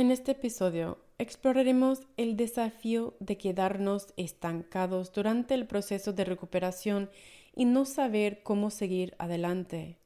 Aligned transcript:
En 0.00 0.10
este 0.10 0.32
episodio 0.32 0.96
exploraremos 1.18 2.06
el 2.16 2.34
desafío 2.34 3.12
de 3.20 3.36
quedarnos 3.36 4.14
estancados 4.16 5.12
durante 5.12 5.52
el 5.52 5.66
proceso 5.66 6.14
de 6.14 6.24
recuperación 6.24 7.10
y 7.54 7.66
no 7.66 7.84
saber 7.84 8.42
cómo 8.42 8.70
seguir 8.70 9.14
adelante. 9.18 9.98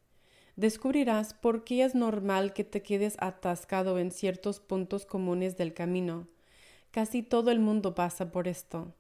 Descubrirás 0.57 1.33
por 1.35 1.62
qué 1.62 1.85
es 1.85 1.95
normal 1.95 2.54
que 2.54 2.65
te 2.65 2.83
quedes 2.83 3.15
atascado 3.21 4.01
en 4.01 4.11
ciertos 4.11 4.59
puntos 4.59 5.07
comunes 5.07 5.56
del 5.56 5.72
camino. 5.74 6.26
Casi 6.90 7.22
todo 7.22 7.53
el 7.53 7.61
mundo 7.61 7.95
pasa 7.95 8.33
por 8.33 8.49
esto. 8.49 8.92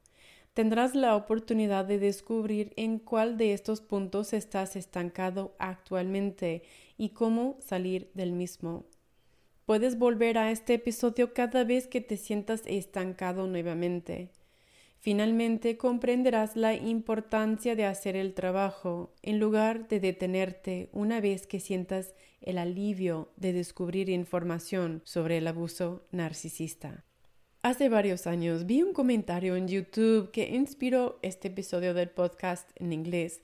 Tendrás 0.52 0.94
la 0.94 1.16
oportunidad 1.16 1.86
de 1.86 1.98
descubrir 1.98 2.72
en 2.76 3.00
cuál 3.00 3.36
de 3.36 3.52
estos 3.52 3.80
puntos 3.80 4.32
estás 4.32 4.76
estancado 4.76 5.56
actualmente 5.58 6.62
y 6.96 7.08
cómo 7.08 7.56
salir 7.58 8.12
del 8.14 8.30
mismo. 8.30 8.84
Puedes 9.66 9.98
volver 9.98 10.36
a 10.36 10.50
este 10.50 10.74
episodio 10.74 11.32
cada 11.32 11.64
vez 11.64 11.86
que 11.86 12.02
te 12.02 12.18
sientas 12.18 12.62
estancado 12.66 13.46
nuevamente. 13.46 14.28
Finalmente 14.98 15.78
comprenderás 15.78 16.54
la 16.54 16.74
importancia 16.74 17.74
de 17.74 17.86
hacer 17.86 18.14
el 18.14 18.34
trabajo 18.34 19.14
en 19.22 19.38
lugar 19.38 19.88
de 19.88 20.00
detenerte 20.00 20.90
una 20.92 21.20
vez 21.20 21.46
que 21.46 21.60
sientas 21.60 22.14
el 22.42 22.58
alivio 22.58 23.32
de 23.36 23.54
descubrir 23.54 24.10
información 24.10 25.00
sobre 25.04 25.38
el 25.38 25.46
abuso 25.46 26.06
narcisista. 26.10 27.02
Hace 27.62 27.88
varios 27.88 28.26
años 28.26 28.66
vi 28.66 28.82
un 28.82 28.92
comentario 28.92 29.56
en 29.56 29.68
YouTube 29.68 30.30
que 30.30 30.54
inspiró 30.54 31.18
este 31.22 31.48
episodio 31.48 31.94
del 31.94 32.10
podcast 32.10 32.68
en 32.76 32.92
inglés. 32.92 33.40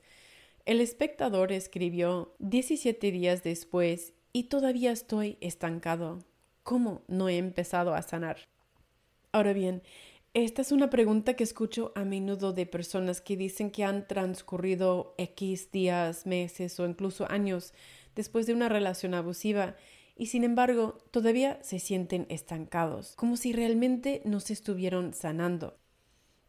El 0.66 0.82
espectador 0.82 1.50
escribió 1.50 2.34
17 2.40 3.10
días 3.10 3.42
después 3.42 4.12
y 4.32 4.44
todavía 4.44 4.92
estoy 4.92 5.36
estancado. 5.40 6.18
¿Cómo 6.62 7.02
no 7.08 7.28
he 7.28 7.38
empezado 7.38 7.94
a 7.94 8.02
sanar? 8.02 8.48
Ahora 9.32 9.52
bien, 9.52 9.82
esta 10.34 10.62
es 10.62 10.70
una 10.70 10.90
pregunta 10.90 11.34
que 11.34 11.42
escucho 11.42 11.92
a 11.96 12.04
menudo 12.04 12.52
de 12.52 12.66
personas 12.66 13.20
que 13.20 13.36
dicen 13.36 13.70
que 13.70 13.84
han 13.84 14.06
transcurrido 14.06 15.14
X 15.18 15.72
días, 15.72 16.26
meses 16.26 16.78
o 16.78 16.86
incluso 16.86 17.28
años 17.30 17.74
después 18.14 18.46
de 18.46 18.54
una 18.54 18.68
relación 18.68 19.14
abusiva 19.14 19.74
y 20.16 20.26
sin 20.26 20.44
embargo 20.44 20.98
todavía 21.10 21.58
se 21.62 21.78
sienten 21.78 22.26
estancados, 22.28 23.14
como 23.16 23.36
si 23.36 23.52
realmente 23.52 24.22
no 24.24 24.38
se 24.38 24.52
estuvieran 24.52 25.14
sanando. 25.14 25.78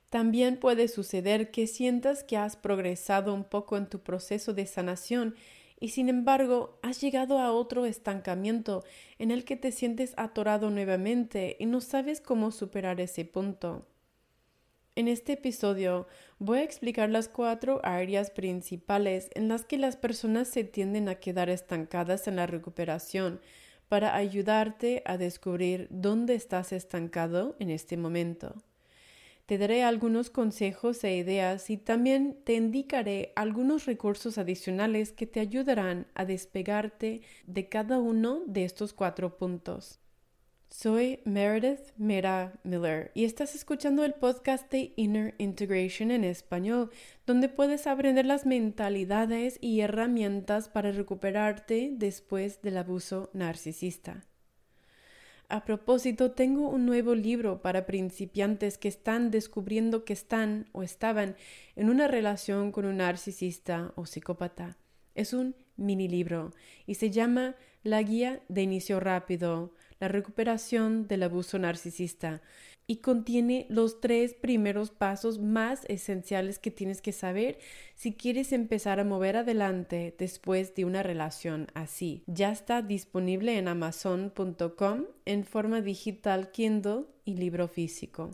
También 0.09 0.57
puede 0.57 0.89
suceder 0.89 1.51
que 1.51 1.67
sientas 1.67 2.23
que 2.23 2.35
has 2.35 2.57
progresado 2.57 3.33
un 3.33 3.45
poco 3.45 3.77
en 3.77 3.87
tu 3.87 3.99
proceso 3.99 4.53
de 4.53 4.65
sanación 4.65 5.35
y 5.81 5.89
sin 5.89 6.07
embargo 6.07 6.79
has 6.83 7.01
llegado 7.01 7.39
a 7.39 7.51
otro 7.51 7.85
estancamiento 7.85 8.85
en 9.17 9.31
el 9.31 9.43
que 9.43 9.57
te 9.57 9.73
sientes 9.73 10.13
atorado 10.15 10.69
nuevamente 10.69 11.57
y 11.59 11.65
no 11.65 11.81
sabes 11.81 12.21
cómo 12.21 12.51
superar 12.51 13.01
ese 13.01 13.25
punto. 13.25 13.87
En 14.95 15.07
este 15.07 15.33
episodio 15.33 16.07
voy 16.37 16.59
a 16.59 16.63
explicar 16.63 17.09
las 17.09 17.27
cuatro 17.27 17.81
áreas 17.83 18.29
principales 18.29 19.29
en 19.33 19.47
las 19.47 19.65
que 19.65 19.77
las 19.77 19.97
personas 19.97 20.47
se 20.47 20.63
tienden 20.63 21.09
a 21.09 21.15
quedar 21.15 21.49
estancadas 21.49 22.27
en 22.27 22.35
la 22.35 22.45
recuperación 22.45 23.41
para 23.89 24.15
ayudarte 24.15 25.01
a 25.05 25.17
descubrir 25.17 25.87
dónde 25.89 26.35
estás 26.35 26.73
estancado 26.73 27.55
en 27.59 27.71
este 27.71 27.97
momento. 27.97 28.61
Te 29.45 29.57
daré 29.57 29.83
algunos 29.83 30.29
consejos 30.29 31.03
e 31.03 31.15
ideas 31.17 31.69
y 31.69 31.77
también 31.77 32.37
te 32.43 32.53
indicaré 32.53 33.33
algunos 33.35 33.85
recursos 33.85 34.37
adicionales 34.37 35.11
que 35.11 35.27
te 35.27 35.39
ayudarán 35.39 36.07
a 36.13 36.25
despegarte 36.25 37.21
de 37.47 37.69
cada 37.69 37.99
uno 37.99 38.41
de 38.45 38.63
estos 38.63 38.93
cuatro 38.93 39.37
puntos. 39.37 40.01
Soy 40.71 41.19
Meredith 41.25 41.91
Mera 41.97 42.53
Miller 42.63 43.11
y 43.13 43.25
estás 43.25 43.55
escuchando 43.55 44.05
el 44.05 44.13
podcast 44.13 44.71
de 44.71 44.93
Inner 44.95 45.35
Integration 45.37 46.11
en 46.11 46.23
español, 46.23 46.91
donde 47.25 47.49
puedes 47.49 47.87
aprender 47.87 48.25
las 48.25 48.45
mentalidades 48.45 49.57
y 49.59 49.81
herramientas 49.81 50.69
para 50.69 50.93
recuperarte 50.93 51.91
después 51.91 52.61
del 52.61 52.77
abuso 52.77 53.29
narcisista. 53.33 54.23
A 55.51 55.65
propósito, 55.65 56.31
tengo 56.31 56.69
un 56.69 56.85
nuevo 56.85 57.13
libro 57.13 57.61
para 57.61 57.85
principiantes 57.85 58.77
que 58.77 58.87
están 58.87 59.31
descubriendo 59.31 60.05
que 60.05 60.13
están 60.13 60.69
o 60.71 60.81
estaban 60.81 61.35
en 61.75 61.89
una 61.89 62.07
relación 62.07 62.71
con 62.71 62.85
un 62.85 62.95
narcisista 62.95 63.91
o 63.97 64.05
psicópata. 64.05 64.77
Es 65.13 65.33
un 65.33 65.57
mini 65.75 66.07
libro 66.07 66.53
y 66.85 66.95
se 66.95 67.09
llama 67.11 67.55
La 67.83 68.01
Guía 68.01 68.41
de 68.47 68.61
Inicio 68.61 69.01
Rápido, 69.01 69.73
la 69.99 70.07
recuperación 70.07 71.09
del 71.09 71.23
abuso 71.23 71.59
narcisista 71.59 72.41
y 72.87 72.97
contiene 72.97 73.65
los 73.69 74.01
tres 74.01 74.33
primeros 74.33 74.91
pasos 74.91 75.39
más 75.39 75.85
esenciales 75.87 76.59
que 76.59 76.71
tienes 76.71 77.01
que 77.01 77.11
saber 77.11 77.59
si 77.95 78.13
quieres 78.13 78.51
empezar 78.51 78.99
a 78.99 79.05
mover 79.05 79.37
adelante 79.37 80.15
después 80.17 80.75
de 80.75 80.85
una 80.85 81.03
relación 81.03 81.67
así. 81.73 82.23
Ya 82.27 82.51
está 82.51 82.81
disponible 82.81 83.57
en 83.57 83.67
amazon.com 83.67 85.05
en 85.25 85.43
forma 85.45 85.81
digital 85.81 86.51
Kindle 86.51 87.05
y 87.23 87.35
libro 87.35 87.67
físico. 87.67 88.31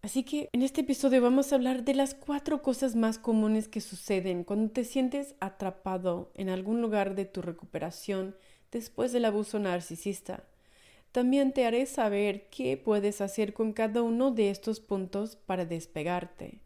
Así 0.00 0.22
que 0.22 0.48
en 0.52 0.62
este 0.62 0.82
episodio 0.82 1.20
vamos 1.20 1.52
a 1.52 1.56
hablar 1.56 1.84
de 1.84 1.94
las 1.94 2.14
cuatro 2.14 2.62
cosas 2.62 2.94
más 2.94 3.18
comunes 3.18 3.68
que 3.68 3.80
suceden 3.80 4.44
cuando 4.44 4.70
te 4.70 4.84
sientes 4.84 5.34
atrapado 5.40 6.30
en 6.34 6.48
algún 6.48 6.80
lugar 6.80 7.14
de 7.14 7.24
tu 7.24 7.42
recuperación 7.42 8.36
después 8.70 9.12
del 9.12 9.24
abuso 9.24 9.58
narcisista. 9.58 10.44
También 11.12 11.52
te 11.52 11.64
haré 11.64 11.86
saber 11.86 12.48
qué 12.50 12.76
puedes 12.76 13.20
hacer 13.20 13.54
con 13.54 13.72
cada 13.72 14.02
uno 14.02 14.30
de 14.30 14.50
estos 14.50 14.80
puntos 14.80 15.36
para 15.36 15.64
despegarte. 15.64 16.60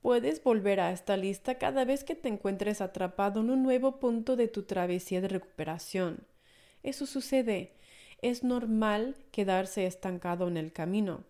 Puedes 0.00 0.42
volver 0.42 0.80
a 0.80 0.92
esta 0.92 1.16
lista 1.16 1.56
cada 1.56 1.84
vez 1.84 2.04
que 2.04 2.14
te 2.14 2.28
encuentres 2.28 2.80
atrapado 2.80 3.40
en 3.40 3.50
un 3.50 3.62
nuevo 3.62 3.98
punto 3.98 4.36
de 4.36 4.48
tu 4.48 4.62
travesía 4.62 5.20
de 5.20 5.28
recuperación. 5.28 6.26
Eso 6.82 7.06
sucede. 7.06 7.74
Es 8.22 8.44
normal 8.44 9.16
quedarse 9.32 9.86
estancado 9.86 10.46
en 10.48 10.56
el 10.56 10.72
camino. 10.72 11.24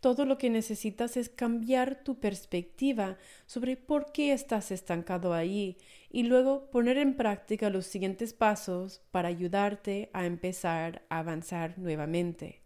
Todo 0.00 0.24
lo 0.24 0.38
que 0.38 0.48
necesitas 0.48 1.16
es 1.16 1.28
cambiar 1.28 2.04
tu 2.04 2.20
perspectiva 2.20 3.18
sobre 3.46 3.76
por 3.76 4.12
qué 4.12 4.32
estás 4.32 4.70
estancado 4.70 5.34
ahí 5.34 5.76
y 6.10 6.22
luego 6.22 6.70
poner 6.70 6.98
en 6.98 7.16
práctica 7.16 7.68
los 7.68 7.86
siguientes 7.86 8.32
pasos 8.32 9.02
para 9.10 9.28
ayudarte 9.28 10.08
a 10.12 10.24
empezar 10.24 11.02
a 11.08 11.18
avanzar 11.18 11.78
nuevamente. 11.78 12.62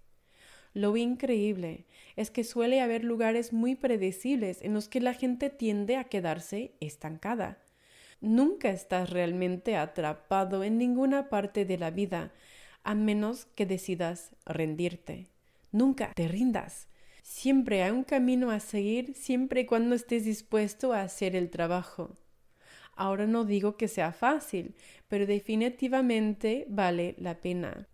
Lo 0.75 0.97
increíble 0.97 1.87
es 2.17 2.31
que 2.31 2.45
suele 2.45 2.83
haber 2.83 3.03
lugares 3.03 3.53
muy 3.53 3.77
predecibles 3.77 4.61
en 4.63 4.75
los 4.75 4.89
que 4.89 5.01
la 5.01 5.15
gente 5.15 5.49
tiende 5.49 5.97
a 5.97 6.05
quedarse 6.05 6.73
estancada. 6.81 7.59
Nunca 8.21 8.71
estás 8.71 9.11
realmente 9.11 9.77
atrapado 9.77 10.65
en 10.65 10.79
ninguna 10.79 11.31
parte 11.31 11.65
de 11.65 11.79
la 11.79 11.91
vida, 11.91 12.33
a 12.85 12.95
menos 12.95 13.47
que 13.55 13.67
decidas 13.67 14.31
rendirte. 14.45 15.29
Nunca 15.73 16.13
te 16.15 16.29
rindas. 16.29 16.89
Siempre 17.23 17.83
hay 17.83 17.93
un 17.93 18.05
camino 18.05 18.51
a 18.51 18.61
seguir 18.61 19.15
siempre 19.15 19.63
y 19.63 19.67
cuando 19.67 19.95
estés 19.95 20.25
dispuesto 20.25 20.93
a 20.93 21.03
hacer 21.03 21.37
el 21.37 21.51
trabajo. 21.51 22.11
Ahora 22.95 23.27
no 23.27 23.45
digo 23.45 23.77
que 23.77 23.89
sea 23.89 24.13
fácil, 24.13 24.75
pero 25.09 25.27
definitivamente 25.27 26.67
vale 26.69 27.15
la 27.19 27.41
pena. 27.41 27.89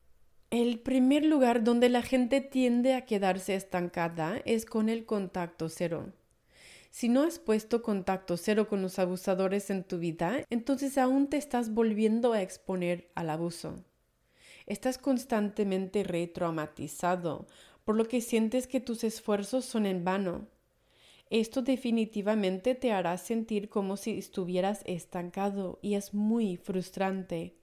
El 0.50 0.80
primer 0.80 1.26
lugar 1.26 1.62
donde 1.62 1.90
la 1.90 2.02
gente 2.02 2.40
tiende 2.40 2.94
a 2.94 3.04
quedarse 3.04 3.54
estancada 3.54 4.40
es 4.46 4.64
con 4.64 4.88
el 4.88 5.04
contacto 5.04 5.68
cero. 5.68 6.12
Si 6.90 7.10
no 7.10 7.22
has 7.22 7.38
puesto 7.38 7.82
contacto 7.82 8.38
cero 8.38 8.66
con 8.66 8.80
los 8.80 8.98
abusadores 8.98 9.68
en 9.68 9.84
tu 9.84 9.98
vida, 9.98 10.42
entonces 10.48 10.96
aún 10.96 11.28
te 11.28 11.36
estás 11.36 11.74
volviendo 11.74 12.32
a 12.32 12.40
exponer 12.40 13.10
al 13.14 13.28
abuso. 13.28 13.84
Estás 14.66 14.98
constantemente 14.98 16.02
retraumatizado 16.02 17.46
por 17.88 17.96
lo 17.96 18.06
que 18.06 18.20
sientes 18.20 18.66
que 18.66 18.80
tus 18.80 19.02
esfuerzos 19.02 19.64
son 19.64 19.86
en 19.86 20.04
vano. 20.04 20.46
Esto 21.30 21.62
definitivamente 21.62 22.74
te 22.74 22.92
hará 22.92 23.16
sentir 23.16 23.70
como 23.70 23.96
si 23.96 24.18
estuvieras 24.18 24.82
estancado 24.84 25.78
y 25.80 25.94
es 25.94 26.12
muy 26.12 26.58
frustrante. 26.58 27.56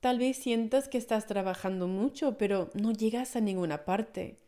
Tal 0.00 0.18
vez 0.18 0.36
sientas 0.38 0.88
que 0.88 0.98
estás 0.98 1.28
trabajando 1.28 1.86
mucho, 1.86 2.36
pero 2.38 2.70
no 2.74 2.90
llegas 2.90 3.36
a 3.36 3.40
ninguna 3.40 3.84
parte. 3.84 4.40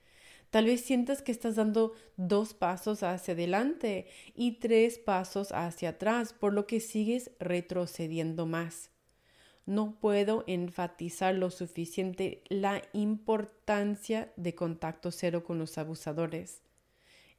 Tal 0.51 0.65
vez 0.65 0.81
sientas 0.81 1.23
que 1.23 1.31
estás 1.31 1.55
dando 1.55 1.93
dos 2.17 2.53
pasos 2.53 3.05
hacia 3.05 3.35
adelante 3.35 4.09
y 4.35 4.59
tres 4.59 4.99
pasos 4.99 5.53
hacia 5.53 5.91
atrás, 5.91 6.33
por 6.33 6.53
lo 6.53 6.67
que 6.67 6.81
sigues 6.81 7.31
retrocediendo 7.39 8.47
más. 8.47 8.91
No 9.67 9.99
puedo 10.01 10.45
enfatizar 10.47 11.35
lo 11.35 11.51
suficiente 11.51 12.45
la 12.49 12.83
importancia 12.93 14.33
de 14.37 14.55
contacto 14.55 15.11
cero 15.11 15.43
con 15.43 15.59
los 15.59 15.77
abusadores. 15.77 16.63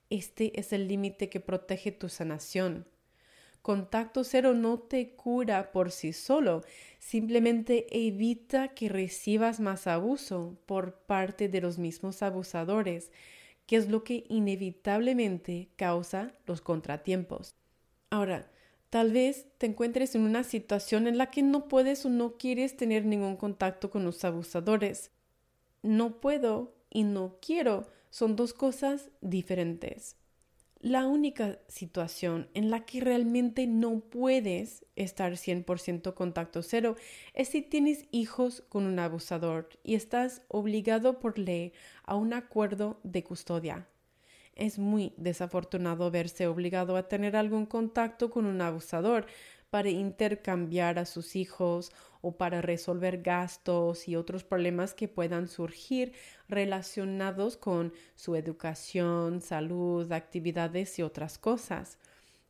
Este 0.09 0.59
es 0.59 0.73
el 0.73 0.89
límite 0.89 1.29
que 1.29 1.39
protege 1.39 1.93
tu 1.93 2.09
sanación. 2.09 2.85
Contacto 3.61 4.23
cero 4.23 4.53
no 4.53 4.79
te 4.79 5.15
cura 5.15 5.71
por 5.71 5.91
sí 5.91 6.13
solo, 6.13 6.63
simplemente 6.99 7.87
evita 7.91 8.69
que 8.69 8.87
recibas 8.89 9.59
más 9.59 9.87
abuso 9.87 10.57
por 10.65 10.99
parte 10.99 11.49
de 11.49 11.61
los 11.61 11.77
mismos 11.77 12.23
abusadores, 12.23 13.11
que 13.65 13.75
es 13.77 13.89
lo 13.89 14.03
que 14.03 14.25
inevitablemente 14.29 15.69
causa 15.75 16.33
los 16.45 16.61
contratiempos. 16.61 17.55
Ahora, 18.09 18.49
tal 18.89 19.11
vez 19.11 19.47
te 19.57 19.65
encuentres 19.65 20.15
en 20.15 20.21
una 20.21 20.43
situación 20.43 21.07
en 21.07 21.17
la 21.17 21.31
que 21.31 21.43
no 21.43 21.67
puedes 21.67 22.05
o 22.05 22.09
no 22.09 22.37
quieres 22.37 22.77
tener 22.77 23.05
ningún 23.05 23.35
contacto 23.35 23.89
con 23.89 24.03
los 24.03 24.23
abusadores. 24.23 25.11
No 25.83 26.19
puedo 26.19 26.73
y 26.89 27.03
no 27.03 27.37
quiero 27.41 27.87
son 28.09 28.35
dos 28.35 28.53
cosas 28.53 29.09
diferentes. 29.21 30.15
La 30.79 31.07
única 31.07 31.59
situación 31.67 32.49
en 32.53 32.69
la 32.69 32.85
que 32.85 33.01
realmente 33.01 33.65
no 33.65 33.99
puedes 33.99 34.85
estar 34.95 35.33
100% 35.33 36.13
contacto 36.13 36.61
cero 36.61 36.95
es 37.33 37.49
si 37.49 37.63
tienes 37.63 38.05
hijos 38.11 38.63
con 38.69 38.85
un 38.85 38.99
abusador 38.99 39.69
y 39.83 39.95
estás 39.95 40.43
obligado 40.47 41.19
por 41.19 41.39
ley 41.39 41.73
a 42.03 42.15
un 42.15 42.33
acuerdo 42.33 42.99
de 43.03 43.23
custodia. 43.23 43.87
Es 44.57 44.77
muy 44.77 45.13
desafortunado 45.15 46.11
verse 46.11 46.47
obligado 46.47 46.97
a 46.97 47.07
tener 47.07 47.37
algún 47.37 47.65
contacto 47.65 48.29
con 48.29 48.45
un 48.45 48.59
abusador, 48.59 49.27
para 49.69 49.89
intercambiar 49.89 50.99
a 50.99 51.05
sus 51.05 51.35
hijos 51.35 51.91
o 52.21 52.37
para 52.37 52.61
resolver 52.61 53.21
gastos 53.21 54.07
y 54.07 54.15
otros 54.15 54.43
problemas 54.43 54.93
que 54.93 55.07
puedan 55.07 55.47
surgir 55.47 56.13
relacionados 56.47 57.57
con 57.57 57.93
su 58.15 58.35
educación, 58.35 59.41
salud, 59.41 60.11
actividades 60.11 60.97
y 60.99 61.03
otras 61.03 61.37
cosas. 61.37 61.97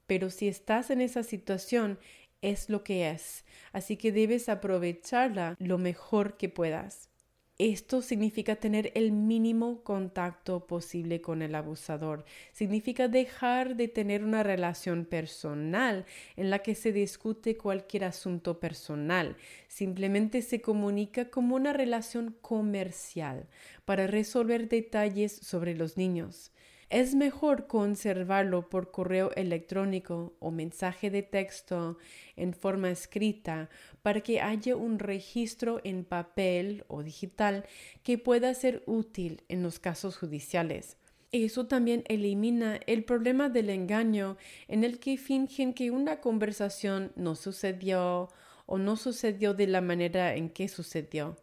Pero 0.06 0.30
si 0.30 0.48
estás 0.48 0.90
en 0.90 1.02
esa 1.02 1.24
situación, 1.24 2.00
es 2.42 2.70
lo 2.70 2.84
que 2.84 3.10
es, 3.10 3.46
así 3.74 3.98
que 3.98 4.12
debes 4.12 4.48
aprovecharla 4.48 5.56
lo 5.60 5.78
mejor 5.80 6.38
que 6.38 6.50
puedas. 6.50 7.10
Esto 7.60 8.04
significa 8.04 8.56
tener 8.58 8.92
el 8.94 9.12
mínimo 9.12 9.84
contacto 9.84 10.68
posible 10.68 11.22
con 11.22 11.42
el 11.42 11.56
abusador. 11.56 12.24
Significa 12.52 13.08
dejar 13.08 13.76
de 13.76 13.88
tener 13.88 14.24
una 14.24 14.44
relación 14.44 15.06
personal 15.06 16.06
en 16.36 16.52
la 16.52 16.60
que 16.60 16.76
se 16.76 16.92
discute 16.92 17.58
cualquier 17.58 18.04
asunto 18.04 18.60
personal. 18.60 19.38
Simplemente 19.68 20.44
se 20.44 20.62
comunica 20.62 21.32
como 21.32 21.56
una 21.56 21.74
relación 21.74 22.36
comercial 22.42 23.48
para 23.86 24.06
resolver 24.06 24.70
detalles 24.70 25.32
sobre 25.32 25.76
los 25.76 25.98
niños. 25.98 26.52
Es 26.90 27.16
mejor 27.16 27.68
conservarlo 27.68 28.70
por 28.70 28.92
correo 28.92 29.32
electrónico 29.36 30.38
o 30.40 30.52
mensaje 30.52 31.10
de 31.10 31.22
texto 31.22 31.98
en 32.38 32.54
forma 32.54 32.90
escrita 32.90 33.70
para 34.02 34.22
que 34.22 34.40
haya 34.40 34.78
un 34.78 34.98
registro 34.98 35.82
en 35.84 36.06
papel 36.06 36.86
o 36.88 37.04
digital 37.04 37.66
que 38.04 38.18
pueda 38.18 38.54
ser 38.54 38.84
útil 38.86 39.44
en 39.50 39.64
los 39.64 39.80
casos 39.80 40.16
judiciales. 40.16 40.96
Eso 41.34 41.68
también 41.68 42.06
elimina 42.08 42.80
el 42.88 43.04
problema 43.04 43.50
del 43.50 43.70
engaño 43.70 44.38
en 44.70 44.86
el 44.86 45.00
que 45.00 45.18
fingen 45.18 45.74
que 45.74 45.92
una 45.92 46.22
conversación 46.22 47.12
no 47.18 47.36
sucedió 47.36 48.30
o 48.66 48.78
no 48.78 48.96
sucedió 48.96 49.54
de 49.54 49.68
la 49.68 49.82
manera 49.82 50.36
en 50.36 50.50
que 50.50 50.70
sucedió 50.70 51.36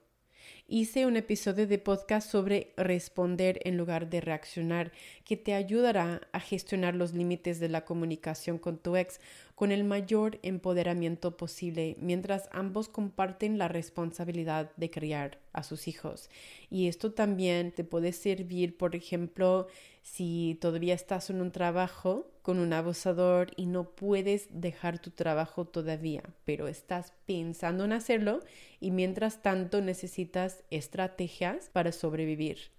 hice 0.67 1.05
un 1.05 1.17
episodio 1.17 1.67
de 1.67 1.79
podcast 1.79 2.31
sobre 2.31 2.73
responder 2.77 3.61
en 3.65 3.77
lugar 3.77 4.09
de 4.09 4.21
reaccionar 4.21 4.93
que 5.25 5.37
te 5.37 5.55
ayudará 5.55 6.21
a 6.33 6.41
gestionar 6.41 6.95
los 6.95 7.15
límites 7.15 7.59
de 7.59 7.69
la 7.69 7.85
comunicación 7.85 8.59
con 8.59 8.79
tu 8.79 8.97
ex 8.97 9.21
con 9.55 9.73
el 9.73 9.85
mayor 9.85 10.39
empoderamiento 10.43 11.37
posible 11.37 11.97
mientras 12.01 12.49
ambos 12.53 12.89
comparten 12.89 13.57
la 13.57 13.69
responsabilidad 13.69 14.71
de 14.77 14.91
criar 14.91 15.39
a 15.53 15.63
sus 15.63 15.89
hijos. 15.89 16.29
Y 16.71 16.89
esto 16.89 17.13
también 17.13 17.73
te 17.73 17.85
puede 17.85 18.13
servir, 18.13 18.77
por 18.77 18.95
ejemplo, 18.97 19.69
si 20.03 20.59
todavía 20.61 20.95
estás 20.95 21.31
en 21.31 21.41
un 21.41 21.53
trabajo 21.53 22.31
con 22.43 22.59
un 22.59 22.75
abusador 22.75 23.53
y 23.57 23.67
no 23.67 23.91
puedes 23.91 24.49
dejar 24.51 24.99
tu 24.99 25.11
trabajo 25.11 25.65
todavía, 25.65 26.23
pero 26.45 26.69
estás 26.69 27.15
pensando 27.25 27.85
en 27.85 27.93
hacerlo 27.93 28.41
y 28.81 28.91
mientras 28.91 29.41
tanto 29.41 29.81
necesitas 29.81 30.63
estrategias 30.71 31.71
para 31.71 31.93
sobrevivir. 31.93 32.73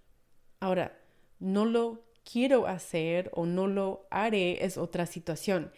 Ahora, 0.60 0.96
no 1.40 1.66
lo 1.66 2.05
quiero 2.30 2.68
hacer 2.68 3.32
o 3.34 3.46
no 3.46 3.68
lo 3.68 4.08
haré 4.10 4.66
es 4.66 4.78
otra 4.78 5.06
situación. 5.06 5.72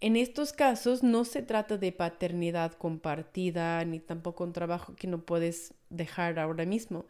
En 0.00 0.16
estos 0.16 0.52
casos 0.52 1.02
no 1.02 1.24
se 1.24 1.42
trata 1.42 1.78
de 1.78 1.90
paternidad 1.90 2.72
compartida 2.72 3.84
ni 3.84 4.00
tampoco 4.00 4.44
un 4.44 4.52
trabajo 4.52 4.94
que 4.94 5.06
no 5.06 5.24
puedes 5.24 5.74
dejar 5.88 6.38
ahora 6.38 6.66
mismo. 6.66 7.06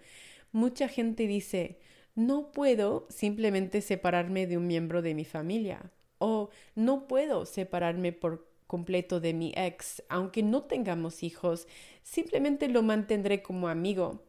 Mucha 0.53 0.89
gente 0.89 1.27
dice, 1.27 1.79
no 2.15 2.53
puedo 2.53 3.07
simplemente 3.11 3.81
separarme 3.83 4.47
de 4.47 4.57
un 4.57 4.67
miembro 4.67 5.03
de 5.03 5.15
mi 5.15 5.25
familia 5.25 5.91
o 6.19 6.51
no 6.77 7.09
puedo 7.09 7.47
separarme 7.47 8.13
por 8.13 8.47
completo 8.67 9.21
de 9.21 9.35
mi 9.35 9.53
ex, 9.57 10.03
aunque 10.09 10.43
no 10.43 10.63
tengamos 10.63 11.23
hijos, 11.23 11.67
simplemente 12.03 12.69
lo 12.69 12.83
mantendré 12.83 13.43
como 13.43 13.69
amigo. 13.69 14.23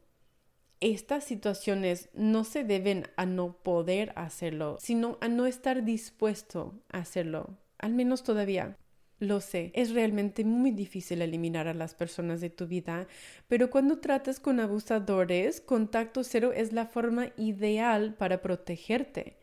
Estas 0.79 1.23
situaciones 1.23 2.09
no 2.13 2.43
se 2.43 2.63
deben 2.63 3.05
a 3.15 3.25
no 3.25 3.57
poder 3.63 4.13
hacerlo, 4.15 4.77
sino 4.79 5.17
a 5.21 5.27
no 5.27 5.45
estar 5.45 5.83
dispuesto 5.83 6.81
a 6.91 6.99
hacerlo 6.99 7.57
al 7.85 7.93
menos 7.93 8.23
todavía. 8.23 8.77
Lo 9.19 9.39
sé, 9.39 9.71
es 9.75 9.91
realmente 9.91 10.43
muy 10.43 10.71
difícil 10.71 11.21
eliminar 11.21 11.67
a 11.67 11.73
las 11.73 11.95
personas 11.95 12.41
de 12.41 12.49
tu 12.49 12.67
vida, 12.67 13.07
pero 13.47 13.69
cuando 13.69 13.99
tratas 13.99 14.39
con 14.39 14.59
abusadores, 14.59 15.61
contacto 15.61 16.23
cero 16.23 16.51
es 16.53 16.73
la 16.73 16.85
forma 16.85 17.27
ideal 17.37 18.15
para 18.15 18.41
protegerte. 18.41 19.37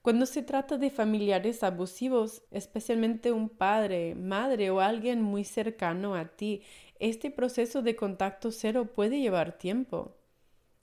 Cuando 0.00 0.24
se 0.24 0.42
trata 0.42 0.78
de 0.78 0.88
familiares 0.88 1.62
abusivos, 1.62 2.44
especialmente 2.50 3.32
un 3.32 3.50
padre, 3.50 4.14
madre 4.14 4.70
o 4.70 4.80
alguien 4.80 5.20
muy 5.20 5.44
cercano 5.44 6.14
a 6.14 6.24
ti, 6.36 6.62
este 6.98 7.30
proceso 7.30 7.82
de 7.82 7.96
contacto 7.96 8.50
cero 8.52 8.90
puede 8.94 9.20
llevar 9.20 9.58
tiempo. 9.58 10.16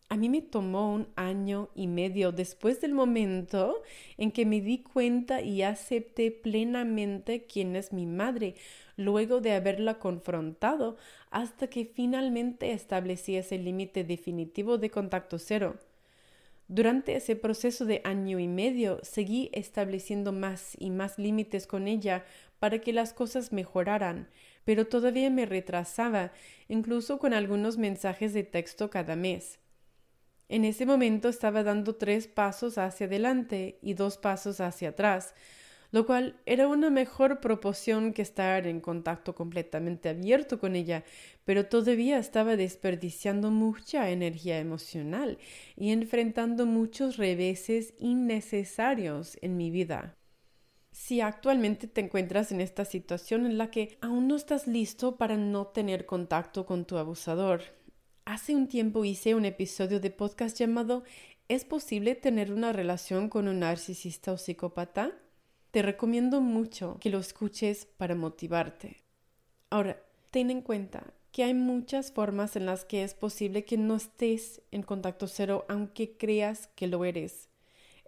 A 0.09 0.15
mí 0.15 0.29
me 0.29 0.41
tomó 0.41 0.93
un 0.93 1.07
año 1.17 1.69
y 1.75 1.87
medio 1.87 2.31
después 2.31 2.79
del 2.79 2.93
momento 2.93 3.83
en 4.17 4.31
que 4.31 4.45
me 4.45 4.61
di 4.61 4.79
cuenta 4.79 5.41
y 5.41 5.63
acepté 5.63 6.31
plenamente 6.31 7.45
quién 7.45 7.75
es 7.75 7.91
mi 7.91 8.05
madre, 8.05 8.55
luego 8.95 9.41
de 9.41 9.51
haberla 9.51 9.99
confrontado, 9.99 10.95
hasta 11.29 11.67
que 11.67 11.85
finalmente 11.85 12.71
establecí 12.71 13.35
ese 13.35 13.57
límite 13.57 14.05
definitivo 14.05 14.77
de 14.77 14.89
contacto 14.89 15.39
cero. 15.39 15.75
Durante 16.69 17.15
ese 17.15 17.35
proceso 17.35 17.85
de 17.85 18.01
año 18.05 18.39
y 18.39 18.47
medio 18.47 18.99
seguí 19.03 19.49
estableciendo 19.51 20.31
más 20.31 20.75
y 20.79 20.89
más 20.89 21.17
límites 21.17 21.67
con 21.67 21.87
ella 21.87 22.25
para 22.59 22.79
que 22.79 22.93
las 22.93 23.13
cosas 23.13 23.51
mejoraran, 23.51 24.29
pero 24.63 24.87
todavía 24.87 25.29
me 25.29 25.45
retrasaba, 25.45 26.31
incluso 26.69 27.19
con 27.19 27.33
algunos 27.33 27.77
mensajes 27.77 28.33
de 28.33 28.43
texto 28.43 28.89
cada 28.89 29.17
mes. 29.17 29.59
En 30.49 30.63
ese 30.63 30.85
momento 30.85 31.27
estaba 31.27 31.63
dando 31.63 31.95
tres 31.95 32.27
pasos 32.27 32.77
hacia 32.77 33.07
adelante 33.07 33.79
y 33.81 33.95
dos 33.95 34.17
pasos 34.17 34.61
hacia 34.61 34.89
atrás, 34.89 35.33
lo 35.91 36.05
cual 36.05 36.39
era 36.45 36.67
una 36.67 36.89
mejor 36.89 37.39
proporción 37.39 38.13
que 38.13 38.21
estar 38.21 38.67
en 38.67 38.79
contacto 38.79 39.35
completamente 39.35 40.09
abierto 40.09 40.59
con 40.59 40.75
ella, 40.75 41.03
pero 41.45 41.65
todavía 41.65 42.17
estaba 42.17 42.55
desperdiciando 42.55 43.51
mucha 43.51 44.09
energía 44.09 44.59
emocional 44.59 45.37
y 45.75 45.91
enfrentando 45.91 46.65
muchos 46.65 47.17
reveses 47.17 47.93
innecesarios 47.99 49.37
en 49.41 49.57
mi 49.57 49.69
vida. 49.69 50.15
Si 50.91 51.21
actualmente 51.21 51.87
te 51.87 52.01
encuentras 52.01 52.51
en 52.51 52.59
esta 52.59 52.83
situación 52.83 53.45
en 53.45 53.57
la 53.57 53.69
que 53.69 53.97
aún 54.01 54.27
no 54.27 54.35
estás 54.35 54.65
listo 54.65 55.17
para 55.17 55.37
no 55.37 55.67
tener 55.67 56.05
contacto 56.05 56.65
con 56.65 56.85
tu 56.85 56.97
abusador, 56.97 57.61
Hace 58.27 58.57
un 58.57 58.67
tiempo 58.67 59.05
hice 59.05 59.35
un 59.35 59.45
episodio 59.45 60.01
de 60.01 60.11
podcast 60.11 60.57
llamado 60.57 61.05
¿Es 61.47 61.63
posible 61.63 62.13
tener 62.13 62.51
una 62.51 62.73
relación 62.73 63.29
con 63.29 63.47
un 63.47 63.61
narcisista 63.61 64.33
o 64.33 64.37
psicópata? 64.37 65.13
Te 65.71 65.81
recomiendo 65.81 66.41
mucho 66.41 66.97
que 66.99 67.09
lo 67.09 67.19
escuches 67.19 67.85
para 67.85 68.15
motivarte. 68.15 68.97
Ahora, 69.69 70.03
ten 70.29 70.51
en 70.51 70.61
cuenta 70.61 71.13
que 71.31 71.45
hay 71.45 71.53
muchas 71.53 72.11
formas 72.11 72.57
en 72.57 72.65
las 72.65 72.83
que 72.83 73.05
es 73.05 73.13
posible 73.13 73.63
que 73.63 73.77
no 73.77 73.95
estés 73.95 74.61
en 74.71 74.83
contacto 74.83 75.29
cero 75.29 75.63
aunque 75.69 76.17
creas 76.17 76.67
que 76.75 76.87
lo 76.87 77.05
eres. 77.05 77.47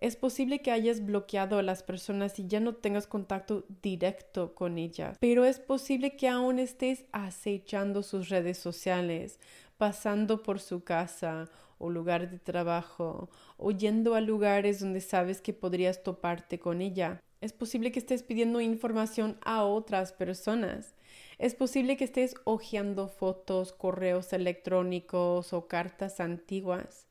Es 0.02 0.16
posible 0.16 0.62
que 0.62 0.72
hayas 0.72 1.06
bloqueado 1.06 1.58
a 1.58 1.64
las 1.64 1.84
personas 1.84 2.40
y 2.40 2.48
ya 2.48 2.62
no 2.62 2.74
tengas 2.74 3.06
contacto 3.06 3.66
directo 3.82 4.56
con 4.56 4.78
ellas, 4.78 5.18
pero 5.20 5.44
es 5.44 5.60
posible 5.60 6.16
que 6.16 6.30
aún 6.30 6.58
estés 6.58 7.04
acechando 7.12 8.02
sus 8.02 8.30
redes 8.30 8.58
sociales, 8.58 9.40
pasando 9.80 10.44
por 10.44 10.60
su 10.60 10.84
casa 10.84 11.50
o 11.78 11.90
lugar 11.90 12.30
de 12.30 12.38
trabajo, 12.38 13.30
o 13.58 13.72
yendo 13.72 14.14
a 14.14 14.20
lugares 14.20 14.82
donde 14.82 15.00
sabes 15.00 15.42
que 15.42 15.54
podrías 15.54 16.04
toparte 16.04 16.60
con 16.60 16.82
ella. 16.82 17.22
Es 17.40 17.54
posible 17.54 17.94
que 17.94 18.00
estés 18.00 18.22
pidiendo 18.22 18.60
información 18.60 19.38
a 19.42 19.64
otras 19.64 20.12
personas. 20.12 20.96
Es 21.38 21.56
posible 21.56 21.96
que 21.96 22.04
estés 22.04 22.36
hojeando 22.44 23.08
fotos, 23.08 23.72
correos 23.72 24.34
electrónicos 24.34 25.54
o 25.54 25.70
cartas 25.70 26.20
antiguas. 26.20 27.08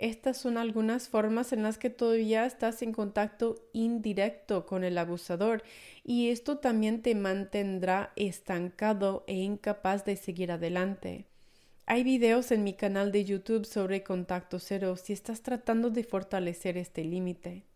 Estas 0.00 0.36
son 0.36 0.58
algunas 0.58 1.08
formas 1.08 1.52
en 1.52 1.62
las 1.62 1.78
que 1.78 1.88
todavía 1.88 2.44
estás 2.46 2.82
en 2.82 2.92
contacto 2.92 3.54
indirecto 3.72 4.66
con 4.66 4.82
el 4.82 4.98
abusador 4.98 5.62
y 6.02 6.30
esto 6.30 6.58
también 6.58 7.00
te 7.02 7.14
mantendrá 7.14 8.12
estancado 8.16 9.22
e 9.28 9.34
incapaz 9.34 10.04
de 10.04 10.16
seguir 10.16 10.50
adelante. 10.50 11.31
Hay 11.92 12.04
videos 12.04 12.52
en 12.52 12.64
mi 12.64 12.72
canal 12.72 13.12
de 13.12 13.26
YouTube 13.26 13.66
sobre 13.66 14.02
contacto 14.02 14.58
cero 14.58 14.96
si 14.96 15.12
estás 15.12 15.42
tratando 15.42 15.90
de 15.90 16.04
fortalecer 16.04 16.78
este 16.78 17.04
límite. 17.04 17.66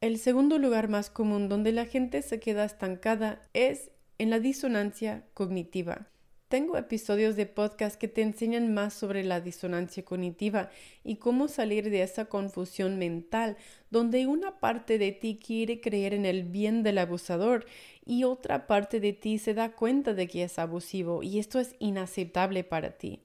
El 0.00 0.20
segundo 0.20 0.58
lugar 0.58 0.86
más 0.86 1.10
común 1.10 1.48
donde 1.48 1.72
la 1.72 1.84
gente 1.84 2.22
se 2.22 2.38
queda 2.38 2.64
estancada 2.64 3.42
es 3.54 3.90
en 4.18 4.30
la 4.30 4.38
disonancia 4.38 5.26
cognitiva. 5.34 6.06
Tengo 6.46 6.76
episodios 6.76 7.34
de 7.34 7.46
podcast 7.46 7.96
que 7.96 8.06
te 8.06 8.22
enseñan 8.22 8.72
más 8.72 8.94
sobre 8.94 9.24
la 9.24 9.40
disonancia 9.40 10.04
cognitiva 10.04 10.70
y 11.02 11.16
cómo 11.16 11.48
salir 11.48 11.90
de 11.90 12.02
esa 12.02 12.26
confusión 12.26 12.96
mental 12.96 13.56
donde 13.90 14.28
una 14.28 14.60
parte 14.60 14.98
de 14.98 15.10
ti 15.10 15.36
quiere 15.36 15.80
creer 15.80 16.14
en 16.14 16.26
el 16.26 16.44
bien 16.44 16.84
del 16.84 16.98
abusador 16.98 17.66
y 18.06 18.22
otra 18.22 18.68
parte 18.68 19.00
de 19.00 19.14
ti 19.14 19.40
se 19.40 19.52
da 19.52 19.72
cuenta 19.72 20.14
de 20.14 20.28
que 20.28 20.44
es 20.44 20.60
abusivo 20.60 21.24
y 21.24 21.40
esto 21.40 21.58
es 21.58 21.74
inaceptable 21.80 22.62
para 22.62 22.92
ti. 22.92 23.24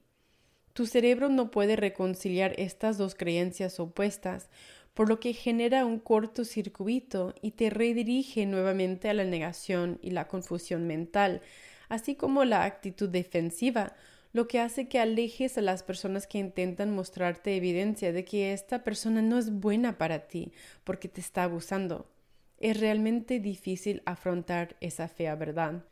Tu 0.74 0.86
cerebro 0.86 1.28
no 1.28 1.52
puede 1.52 1.76
reconciliar 1.76 2.52
estas 2.58 2.98
dos 2.98 3.14
creencias 3.14 3.78
opuestas, 3.78 4.50
por 4.92 5.08
lo 5.08 5.20
que 5.20 5.32
genera 5.32 5.86
un 5.86 6.00
cortocircuito 6.00 7.32
y 7.40 7.52
te 7.52 7.70
redirige 7.70 8.44
nuevamente 8.44 9.08
a 9.08 9.14
la 9.14 9.24
negación 9.24 10.00
y 10.02 10.10
la 10.10 10.26
confusión 10.26 10.88
mental, 10.88 11.42
así 11.88 12.16
como 12.16 12.44
la 12.44 12.64
actitud 12.64 13.08
defensiva, 13.08 13.94
lo 14.32 14.48
que 14.48 14.58
hace 14.58 14.88
que 14.88 14.98
alejes 14.98 15.56
a 15.58 15.60
las 15.62 15.84
personas 15.84 16.26
que 16.26 16.38
intentan 16.38 16.92
mostrarte 16.92 17.56
evidencia 17.56 18.12
de 18.12 18.24
que 18.24 18.52
esta 18.52 18.82
persona 18.82 19.22
no 19.22 19.38
es 19.38 19.52
buena 19.52 19.96
para 19.96 20.26
ti 20.26 20.52
porque 20.82 21.08
te 21.08 21.20
está 21.20 21.44
abusando. 21.44 22.10
Es 22.58 22.80
realmente 22.80 23.38
difícil 23.38 24.02
afrontar 24.06 24.76
esa 24.80 25.06
fea 25.06 25.36
verdad. 25.36 25.84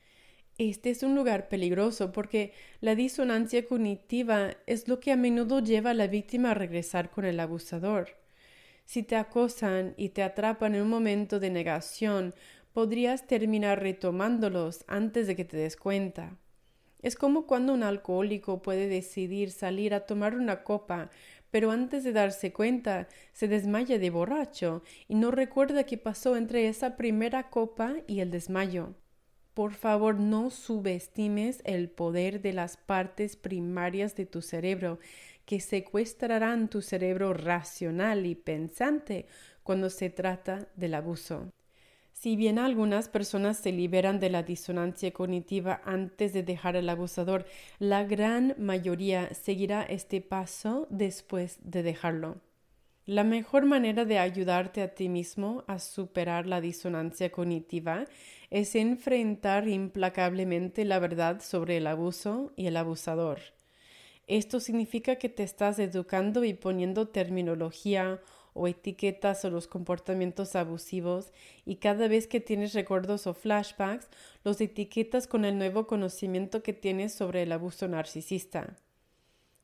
Este 0.58 0.90
es 0.90 1.02
un 1.02 1.14
lugar 1.14 1.48
peligroso 1.48 2.12
porque 2.12 2.52
la 2.80 2.94
disonancia 2.94 3.66
cognitiva 3.66 4.56
es 4.66 4.86
lo 4.86 5.00
que 5.00 5.10
a 5.10 5.16
menudo 5.16 5.60
lleva 5.60 5.90
a 5.90 5.94
la 5.94 6.06
víctima 6.06 6.50
a 6.50 6.54
regresar 6.54 7.10
con 7.10 7.24
el 7.24 7.40
abusador. 7.40 8.18
Si 8.84 9.02
te 9.02 9.16
acosan 9.16 9.94
y 9.96 10.10
te 10.10 10.22
atrapan 10.22 10.74
en 10.74 10.82
un 10.82 10.90
momento 10.90 11.40
de 11.40 11.50
negación, 11.50 12.34
podrías 12.74 13.26
terminar 13.26 13.80
retomándolos 13.80 14.84
antes 14.88 15.26
de 15.26 15.36
que 15.36 15.46
te 15.46 15.56
des 15.56 15.76
cuenta. 15.76 16.36
Es 17.00 17.16
como 17.16 17.46
cuando 17.46 17.72
un 17.72 17.82
alcohólico 17.82 18.60
puede 18.60 18.88
decidir 18.88 19.50
salir 19.50 19.94
a 19.94 20.06
tomar 20.06 20.36
una 20.36 20.62
copa, 20.62 21.10
pero 21.50 21.70
antes 21.70 22.04
de 22.04 22.12
darse 22.12 22.52
cuenta 22.52 23.08
se 23.32 23.48
desmaya 23.48 23.98
de 23.98 24.10
borracho 24.10 24.82
y 25.08 25.14
no 25.14 25.30
recuerda 25.30 25.84
qué 25.84 25.96
pasó 25.96 26.36
entre 26.36 26.68
esa 26.68 26.96
primera 26.96 27.50
copa 27.50 27.96
y 28.06 28.20
el 28.20 28.30
desmayo. 28.30 28.94
Por 29.54 29.74
favor, 29.74 30.18
no 30.18 30.50
subestimes 30.50 31.60
el 31.64 31.90
poder 31.90 32.40
de 32.40 32.54
las 32.54 32.78
partes 32.78 33.36
primarias 33.36 34.16
de 34.16 34.24
tu 34.24 34.40
cerebro 34.40 34.98
que 35.44 35.60
secuestrarán 35.60 36.68
tu 36.68 36.80
cerebro 36.80 37.34
racional 37.34 38.24
y 38.24 38.34
pensante 38.34 39.26
cuando 39.62 39.90
se 39.90 40.08
trata 40.08 40.68
del 40.76 40.94
abuso. 40.94 41.52
Si 42.12 42.36
bien 42.36 42.58
algunas 42.58 43.08
personas 43.08 43.58
se 43.58 43.72
liberan 43.72 44.20
de 44.20 44.30
la 44.30 44.42
disonancia 44.42 45.10
cognitiva 45.12 45.82
antes 45.84 46.32
de 46.32 46.42
dejar 46.42 46.76
al 46.76 46.88
abusador, 46.88 47.44
la 47.78 48.04
gran 48.04 48.54
mayoría 48.58 49.34
seguirá 49.34 49.82
este 49.82 50.20
paso 50.20 50.86
después 50.88 51.58
de 51.62 51.82
dejarlo. 51.82 52.36
La 53.06 53.24
mejor 53.24 53.66
manera 53.66 54.04
de 54.04 54.20
ayudarte 54.20 54.80
a 54.80 54.94
ti 54.94 55.08
mismo 55.08 55.64
a 55.66 55.80
superar 55.80 56.46
la 56.46 56.60
disonancia 56.60 57.32
cognitiva 57.32 58.04
es 58.48 58.76
enfrentar 58.76 59.66
implacablemente 59.66 60.84
la 60.84 61.00
verdad 61.00 61.42
sobre 61.42 61.78
el 61.78 61.88
abuso 61.88 62.52
y 62.54 62.68
el 62.68 62.76
abusador. 62.76 63.40
Esto 64.28 64.60
significa 64.60 65.16
que 65.16 65.28
te 65.28 65.42
estás 65.42 65.80
educando 65.80 66.44
y 66.44 66.54
poniendo 66.54 67.08
terminología 67.08 68.20
o 68.54 68.68
etiquetas 68.68 69.44
a 69.44 69.50
los 69.50 69.66
comportamientos 69.66 70.54
abusivos 70.54 71.32
y 71.64 71.76
cada 71.76 72.06
vez 72.06 72.28
que 72.28 72.38
tienes 72.38 72.72
recuerdos 72.72 73.26
o 73.26 73.34
flashbacks, 73.34 74.06
los 74.44 74.60
etiquetas 74.60 75.26
con 75.26 75.44
el 75.44 75.58
nuevo 75.58 75.88
conocimiento 75.88 76.62
que 76.62 76.72
tienes 76.72 77.12
sobre 77.12 77.42
el 77.42 77.50
abuso 77.50 77.88
narcisista. 77.88 78.76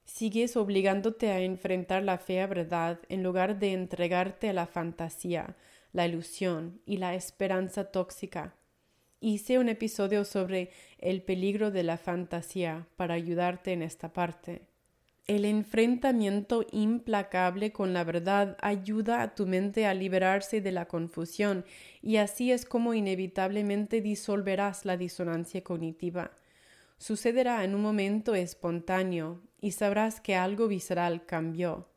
Sigues 0.09 0.57
obligándote 0.57 1.31
a 1.31 1.41
enfrentar 1.41 2.03
la 2.03 2.17
fea 2.17 2.47
verdad 2.47 2.99
en 3.11 3.23
lugar 3.23 3.59
de 3.59 3.75
entregarte 3.75 4.49
a 4.49 4.55
la 4.55 4.67
fantasía, 4.67 5.55
la 5.93 6.07
ilusión 6.07 6.81
y 6.87 6.97
la 6.97 7.15
esperanza 7.15 7.93
tóxica. 7.93 8.55
Hice 9.21 9.59
un 9.59 9.69
episodio 9.69 10.25
sobre 10.25 10.71
el 10.99 11.21
peligro 11.23 11.71
de 11.71 11.83
la 11.83 11.99
fantasía 11.99 12.87
para 12.97 13.15
ayudarte 13.15 13.73
en 13.73 13.83
esta 13.83 14.15
parte. 14.15 14.63
El 15.27 15.45
enfrentamiento 15.45 16.65
implacable 16.73 17.71
con 17.71 17.93
la 17.93 18.03
verdad 18.03 18.57
ayuda 18.63 19.21
a 19.21 19.35
tu 19.35 19.47
mente 19.47 19.85
a 19.85 19.93
liberarse 19.93 20.63
de 20.63 20.73
la 20.73 20.87
confusión 20.89 21.67
y 22.01 22.17
así 22.17 22.51
es 22.51 22.65
como 22.65 22.95
inevitablemente 22.95 24.01
disolverás 24.01 24.87
la 24.87 24.97
disonancia 24.97 25.63
cognitiva. 25.63 26.33
Sucederá 26.99 27.65
en 27.65 27.75
un 27.75 27.83
momento 27.83 28.35
espontáneo 28.35 29.41
y 29.61 29.73
sabrás 29.73 30.21
que 30.21 30.35
algo 30.35 30.69
visceral 30.69 31.25
cambió. 31.27 31.89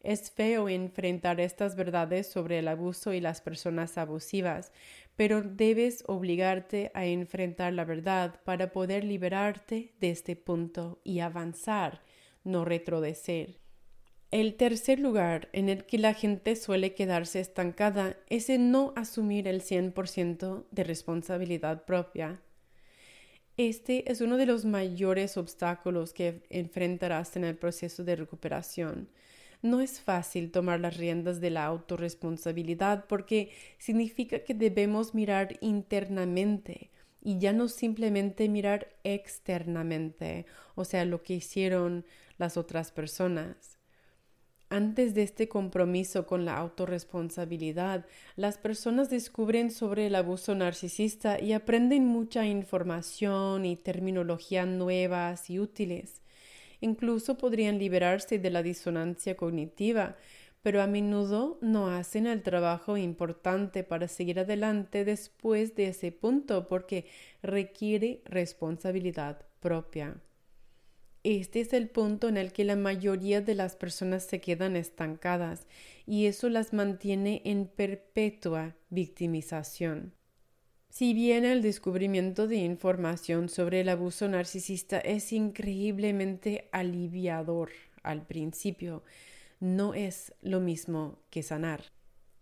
Es 0.00 0.30
feo 0.30 0.68
enfrentar 0.68 1.40
estas 1.40 1.74
verdades 1.74 2.28
sobre 2.28 2.60
el 2.60 2.68
abuso 2.68 3.12
y 3.12 3.20
las 3.20 3.40
personas 3.40 3.98
abusivas, 3.98 4.70
pero 5.16 5.42
debes 5.42 6.04
obligarte 6.06 6.92
a 6.94 7.06
enfrentar 7.06 7.72
la 7.72 7.84
verdad 7.84 8.40
para 8.44 8.70
poder 8.70 9.02
liberarte 9.02 9.94
de 10.00 10.10
este 10.10 10.36
punto 10.36 11.00
y 11.02 11.18
avanzar 11.18 12.02
no 12.44 12.64
retroceder. 12.64 13.58
El 14.30 14.54
tercer 14.54 15.00
lugar 15.00 15.48
en 15.52 15.68
el 15.68 15.86
que 15.86 15.98
la 15.98 16.14
gente 16.14 16.54
suele 16.54 16.94
quedarse 16.94 17.40
estancada 17.40 18.16
es 18.28 18.48
en 18.48 18.70
no 18.70 18.92
asumir 18.94 19.48
el 19.48 19.62
100% 19.62 20.66
de 20.70 20.84
responsabilidad 20.84 21.84
propia. 21.84 22.42
Este 23.56 24.10
es 24.12 24.20
uno 24.20 24.36
de 24.36 24.44
los 24.44 24.66
mayores 24.66 25.38
obstáculos 25.38 26.12
que 26.12 26.42
enfrentarás 26.50 27.36
en 27.36 27.44
el 27.44 27.56
proceso 27.56 28.04
de 28.04 28.14
recuperación. 28.14 29.08
No 29.62 29.80
es 29.80 29.98
fácil 29.98 30.50
tomar 30.50 30.80
las 30.80 30.98
riendas 30.98 31.40
de 31.40 31.48
la 31.48 31.64
autorresponsabilidad 31.64 33.06
porque 33.06 33.50
significa 33.78 34.40
que 34.40 34.52
debemos 34.52 35.14
mirar 35.14 35.56
internamente, 35.62 36.90
y 37.22 37.38
ya 37.38 37.52
no 37.52 37.68
simplemente 37.68 38.48
mirar 38.48 38.94
externamente, 39.02 40.46
o 40.74 40.84
sea, 40.84 41.04
lo 41.04 41.22
que 41.22 41.34
hicieron 41.34 42.04
las 42.38 42.56
otras 42.56 42.92
personas. 42.92 43.75
Antes 44.68 45.14
de 45.14 45.22
este 45.22 45.48
compromiso 45.48 46.26
con 46.26 46.44
la 46.44 46.56
autorresponsabilidad, 46.56 48.04
las 48.34 48.58
personas 48.58 49.08
descubren 49.08 49.70
sobre 49.70 50.06
el 50.06 50.16
abuso 50.16 50.56
narcisista 50.56 51.40
y 51.40 51.52
aprenden 51.52 52.04
mucha 52.04 52.44
información 52.46 53.64
y 53.64 53.76
terminología 53.76 54.66
nuevas 54.66 55.50
y 55.50 55.60
útiles. 55.60 56.20
Incluso 56.80 57.38
podrían 57.38 57.78
liberarse 57.78 58.40
de 58.40 58.50
la 58.50 58.64
disonancia 58.64 59.36
cognitiva, 59.36 60.16
pero 60.62 60.82
a 60.82 60.88
menudo 60.88 61.58
no 61.60 61.86
hacen 61.86 62.26
el 62.26 62.42
trabajo 62.42 62.96
importante 62.96 63.84
para 63.84 64.08
seguir 64.08 64.40
adelante 64.40 65.04
después 65.04 65.76
de 65.76 65.88
ese 65.88 66.10
punto 66.10 66.66
porque 66.66 67.06
requiere 67.40 68.20
responsabilidad 68.24 69.46
propia. 69.60 70.16
Este 71.28 71.58
es 71.58 71.72
el 71.72 71.88
punto 71.88 72.28
en 72.28 72.36
el 72.36 72.52
que 72.52 72.62
la 72.62 72.76
mayoría 72.76 73.40
de 73.40 73.56
las 73.56 73.74
personas 73.74 74.22
se 74.22 74.40
quedan 74.40 74.76
estancadas 74.76 75.66
y 76.06 76.26
eso 76.26 76.48
las 76.48 76.72
mantiene 76.72 77.42
en 77.44 77.66
perpetua 77.66 78.76
victimización. 78.90 80.14
Si 80.88 81.14
bien 81.14 81.44
el 81.44 81.62
descubrimiento 81.62 82.46
de 82.46 82.58
información 82.58 83.48
sobre 83.48 83.80
el 83.80 83.88
abuso 83.88 84.28
narcisista 84.28 85.00
es 85.00 85.32
increíblemente 85.32 86.68
aliviador 86.70 87.70
al 88.04 88.24
principio, 88.24 89.02
no 89.58 89.94
es 89.94 90.32
lo 90.42 90.60
mismo 90.60 91.18
que 91.30 91.42
sanar. 91.42 91.86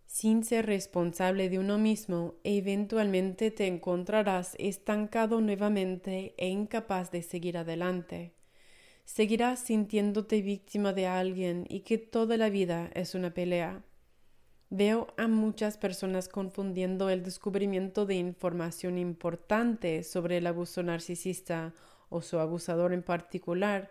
Sin 0.04 0.44
ser 0.44 0.66
responsable 0.66 1.48
de 1.48 1.58
uno 1.58 1.78
mismo, 1.78 2.34
eventualmente 2.44 3.50
te 3.50 3.66
encontrarás 3.66 4.54
estancado 4.58 5.40
nuevamente 5.40 6.34
e 6.36 6.48
incapaz 6.48 7.10
de 7.10 7.22
seguir 7.22 7.56
adelante. 7.56 8.34
Seguirás 9.04 9.60
sintiéndote 9.60 10.42
víctima 10.42 10.92
de 10.92 11.06
alguien 11.06 11.66
y 11.68 11.80
que 11.80 11.98
toda 11.98 12.36
la 12.36 12.48
vida 12.48 12.90
es 12.94 13.14
una 13.14 13.32
pelea. 13.32 13.82
Veo 14.70 15.08
a 15.16 15.28
muchas 15.28 15.76
personas 15.76 16.28
confundiendo 16.28 17.10
el 17.10 17.22
descubrimiento 17.22 18.06
de 18.06 18.16
información 18.16 18.98
importante 18.98 20.02
sobre 20.02 20.38
el 20.38 20.46
abuso 20.46 20.82
narcisista 20.82 21.74
o 22.08 22.22
su 22.22 22.38
abusador 22.38 22.92
en 22.92 23.02
particular 23.02 23.90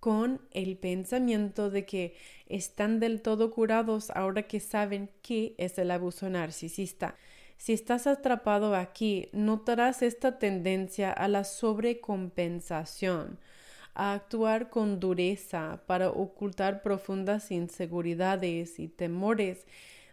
con 0.00 0.40
el 0.50 0.76
pensamiento 0.76 1.70
de 1.70 1.84
que 1.84 2.14
están 2.46 3.00
del 3.00 3.22
todo 3.22 3.50
curados 3.50 4.10
ahora 4.10 4.42
que 4.42 4.60
saben 4.60 5.10
qué 5.22 5.54
es 5.58 5.78
el 5.78 5.90
abuso 5.90 6.28
narcisista. 6.28 7.16
Si 7.56 7.72
estás 7.72 8.06
atrapado 8.06 8.74
aquí, 8.76 9.28
notarás 9.32 10.02
esta 10.02 10.38
tendencia 10.38 11.10
a 11.10 11.26
la 11.28 11.44
sobrecompensación, 11.44 13.38
a 13.94 14.12
actuar 14.12 14.70
con 14.70 15.00
dureza 15.00 15.82
para 15.86 16.10
ocultar 16.10 16.82
profundas 16.82 17.50
inseguridades 17.50 18.78
y 18.78 18.88
temores 18.88 19.66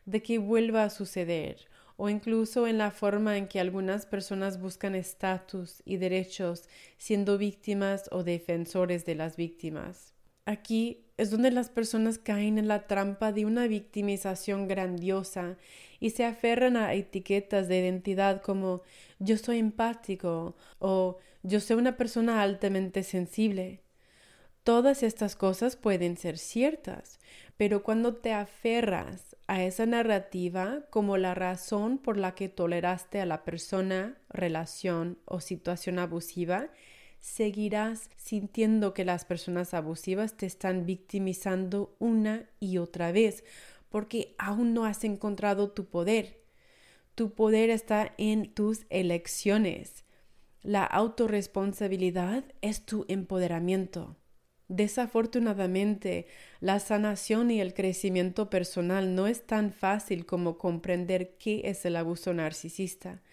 de 0.06 0.22
que 0.22 0.38
vuelva 0.38 0.84
a 0.84 0.90
suceder, 0.90 1.68
o 1.98 2.10
incluso 2.10 2.68
en 2.68 2.78
la 2.78 2.92
forma 2.92 3.38
en 3.38 3.48
que 3.48 3.60
algunas 3.60 4.06
personas 4.06 4.60
buscan 4.60 4.96
estatus 4.96 5.82
y 5.86 5.98
derechos 5.98 6.68
siendo 6.98 7.38
víctimas 7.38 8.10
o 8.12 8.24
defensores 8.24 9.06
de 9.06 9.16
las 9.16 9.36
víctimas. 9.36 10.14
Aquí 10.46 11.06
es 11.18 11.30
donde 11.30 11.52
las 11.52 11.70
personas 11.70 12.18
caen 12.18 12.58
en 12.58 12.68
la 12.68 12.88
trampa 12.88 13.32
de 13.32 13.46
una 13.46 13.68
victimización 13.68 14.68
grandiosa 14.68 15.58
y 16.00 16.10
se 16.10 16.26
aferran 16.26 16.76
a 16.78 16.96
etiquetas 16.96 17.68
de 17.68 17.80
identidad 17.80 18.42
como 18.42 18.82
yo 19.20 19.38
soy 19.38 19.60
empático 19.60 20.56
o 20.80 21.20
yo 21.44 21.60
soy 21.60 21.78
una 21.78 21.98
persona 21.98 22.42
altamente 22.42 23.04
sensible. 23.04 23.84
Todas 24.64 25.02
estas 25.02 25.36
cosas 25.36 25.76
pueden 25.76 26.18
ser 26.18 26.38
ciertas, 26.38 27.20
pero 27.58 27.82
cuando 27.82 28.16
te 28.16 28.32
aferras 28.32 29.36
a 29.48 29.64
esa 29.64 29.88
narrativa 29.88 30.86
como 30.92 31.18
la 31.18 31.34
razón 31.34 31.98
por 31.98 32.18
la 32.18 32.36
que 32.36 32.48
toleraste 32.48 33.20
a 33.20 33.26
la 33.26 33.44
persona, 33.44 34.18
relación 34.30 35.18
o 35.26 35.40
situación 35.40 35.98
abusiva, 35.98 36.70
seguirás 37.20 38.10
sintiendo 38.18 38.94
que 38.94 39.06
las 39.06 39.26
personas 39.26 39.74
abusivas 39.74 40.38
te 40.38 40.46
están 40.46 40.86
victimizando 40.86 41.96
una 42.00 42.50
y 42.60 42.78
otra 42.78 43.12
vez, 43.12 43.44
porque 43.90 44.36
aún 44.38 44.74
no 44.74 44.86
has 44.86 45.04
encontrado 45.04 45.72
tu 45.72 45.86
poder. 45.86 46.42
Tu 47.16 47.34
poder 47.34 47.70
está 47.70 48.14
en 48.18 48.54
tus 48.54 48.86
elecciones. 48.90 50.06
La 50.64 50.84
autorresponsabilidad 50.84 52.44
es 52.62 52.86
tu 52.86 53.06
empoderamiento. 53.08 54.16
Desafortunadamente, 54.68 56.28
la 56.60 56.80
sanación 56.80 57.50
y 57.50 57.60
el 57.60 57.74
crecimiento 57.74 58.52
personal 58.52 59.16
no 59.16 59.26
es 59.26 59.48
tan 59.48 59.74
fácil 59.74 60.28
como 60.28 60.60
comprender 60.60 61.36
qué 61.40 61.62
es 61.66 61.84
el 61.86 61.96
abuso 61.96 62.32
narcisista. 62.34 63.24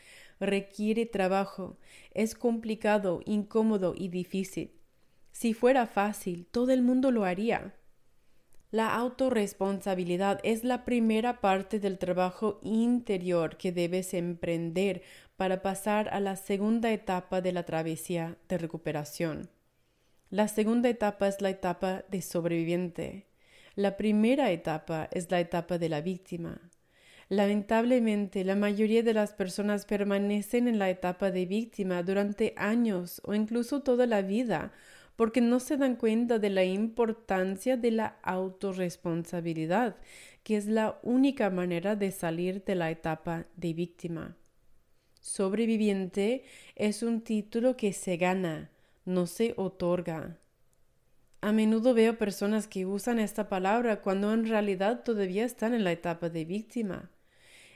Requiere 0.40 1.04
trabajo, 1.04 1.76
es 2.12 2.34
complicado, 2.34 3.20
incómodo 3.26 3.94
y 3.94 4.08
difícil. 4.08 4.72
Si 5.30 5.52
fuera 5.52 5.86
fácil, 5.86 6.46
todo 6.46 6.72
el 6.72 6.80
mundo 6.80 7.10
lo 7.10 7.24
haría. 7.24 7.74
La 8.70 8.94
autorresponsabilidad 8.94 10.40
es 10.42 10.64
la 10.64 10.84
primera 10.84 11.40
parte 11.40 11.78
del 11.78 11.98
trabajo 11.98 12.58
interior 12.62 13.56
que 13.56 13.72
debes 13.72 14.12
emprender 14.12 15.02
para 15.38 15.62
pasar 15.62 16.08
a 16.08 16.18
la 16.18 16.34
segunda 16.34 16.90
etapa 16.90 17.40
de 17.40 17.52
la 17.52 17.62
travesía 17.62 18.36
de 18.48 18.58
recuperación. 18.58 19.48
La 20.30 20.48
segunda 20.48 20.88
etapa 20.88 21.28
es 21.28 21.40
la 21.40 21.48
etapa 21.48 22.02
de 22.10 22.22
sobreviviente. 22.22 23.28
La 23.76 23.96
primera 23.96 24.50
etapa 24.50 25.08
es 25.12 25.30
la 25.30 25.38
etapa 25.38 25.78
de 25.78 25.88
la 25.88 26.00
víctima. 26.00 26.60
Lamentablemente, 27.28 28.42
la 28.42 28.56
mayoría 28.56 29.04
de 29.04 29.14
las 29.14 29.32
personas 29.32 29.84
permanecen 29.84 30.66
en 30.66 30.80
la 30.80 30.90
etapa 30.90 31.30
de 31.30 31.46
víctima 31.46 32.02
durante 32.02 32.52
años 32.56 33.22
o 33.24 33.32
incluso 33.32 33.80
toda 33.80 34.06
la 34.06 34.22
vida 34.22 34.72
porque 35.14 35.40
no 35.40 35.60
se 35.60 35.76
dan 35.76 35.94
cuenta 35.94 36.40
de 36.40 36.50
la 36.50 36.64
importancia 36.64 37.76
de 37.76 37.92
la 37.92 38.18
autorresponsabilidad, 38.24 39.98
que 40.42 40.56
es 40.56 40.66
la 40.66 40.98
única 41.04 41.48
manera 41.48 41.94
de 41.94 42.10
salir 42.10 42.64
de 42.64 42.74
la 42.74 42.90
etapa 42.90 43.46
de 43.54 43.72
víctima. 43.72 44.36
Sobreviviente 45.28 46.42
es 46.74 47.02
un 47.02 47.20
título 47.20 47.76
que 47.76 47.92
se 47.92 48.16
gana, 48.16 48.70
no 49.04 49.26
se 49.26 49.52
otorga. 49.58 50.38
A 51.42 51.52
menudo 51.52 51.92
veo 51.92 52.16
personas 52.16 52.66
que 52.66 52.86
usan 52.86 53.18
esta 53.18 53.50
palabra 53.50 54.00
cuando 54.00 54.32
en 54.32 54.48
realidad 54.48 55.04
todavía 55.04 55.44
están 55.44 55.74
en 55.74 55.84
la 55.84 55.92
etapa 55.92 56.30
de 56.30 56.46
víctima. 56.46 57.10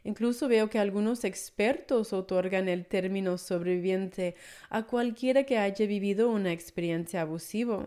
Incluso 0.03 0.49
veo 0.49 0.71
que 0.71 0.79
algunos 0.79 1.25
expertos 1.25 2.15
otorgan 2.15 2.71
el 2.71 2.87
término 2.87 3.37
sobreviviente 3.37 4.35
a 4.71 4.85
cualquiera 4.85 5.45
que 5.45 5.59
haya 5.59 5.87
vivido 5.87 6.31
una 6.31 6.53
experiencia 6.53 7.21
abusiva. 7.21 7.85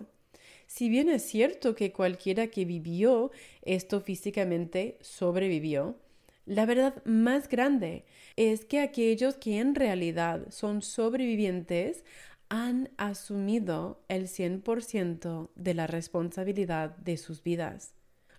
Si 0.68 0.90
bien 0.90 1.10
es 1.10 1.24
cierto 1.24 1.74
que 1.74 1.92
cualquiera 1.92 2.48
que 2.48 2.66
vivió 2.66 3.32
esto 3.64 4.00
físicamente 4.00 5.00
sobrevivió, 5.02 5.98
la 6.46 6.66
verdad 6.66 7.04
más 7.06 7.50
grande 7.50 8.06
es 8.36 8.66
que 8.66 8.80
aquellos 8.80 9.36
que 9.36 9.60
en 9.60 9.76
realidad 9.76 10.46
son 10.50 10.82
sobrevivientes 10.82 12.04
han 12.50 12.90
asumido 12.98 14.04
el 14.08 14.28
100% 14.28 15.50
de 15.56 15.74
la 15.74 15.88
responsabilidad 15.88 16.96
de 16.98 17.18
sus 17.18 17.42
vidas. 17.42 17.96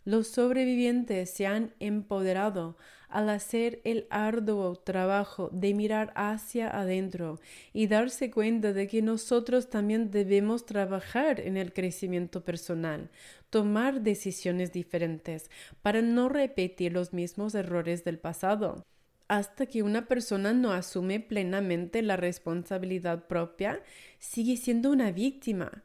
Los 0.06 0.28
sobrevivientes 0.28 1.30
se 1.30 1.48
han 1.48 1.74
empoderado 1.80 2.76
al 3.08 3.28
hacer 3.28 3.80
el 3.82 4.06
arduo 4.08 4.76
trabajo 4.76 5.50
de 5.52 5.74
mirar 5.74 6.12
hacia 6.14 6.70
adentro 6.70 7.40
y 7.72 7.88
darse 7.88 8.30
cuenta 8.30 8.72
de 8.72 8.86
que 8.86 9.02
nosotros 9.02 9.68
también 9.68 10.12
debemos 10.12 10.64
trabajar 10.64 11.40
en 11.40 11.56
el 11.56 11.72
crecimiento 11.72 12.44
personal, 12.44 13.10
tomar 13.50 14.00
decisiones 14.02 14.72
diferentes 14.72 15.50
para 15.82 16.02
no 16.02 16.28
repetir 16.28 16.92
los 16.92 17.12
mismos 17.12 17.56
errores 17.56 18.04
del 18.04 18.20
pasado. 18.20 18.86
Hasta 19.26 19.66
que 19.66 19.82
una 19.82 20.06
persona 20.06 20.52
no 20.52 20.70
asume 20.70 21.18
plenamente 21.18 22.00
la 22.02 22.16
responsabilidad 22.16 23.26
propia, 23.26 23.82
sigue 24.20 24.56
siendo 24.56 24.92
una 24.92 25.10
víctima. 25.10 25.82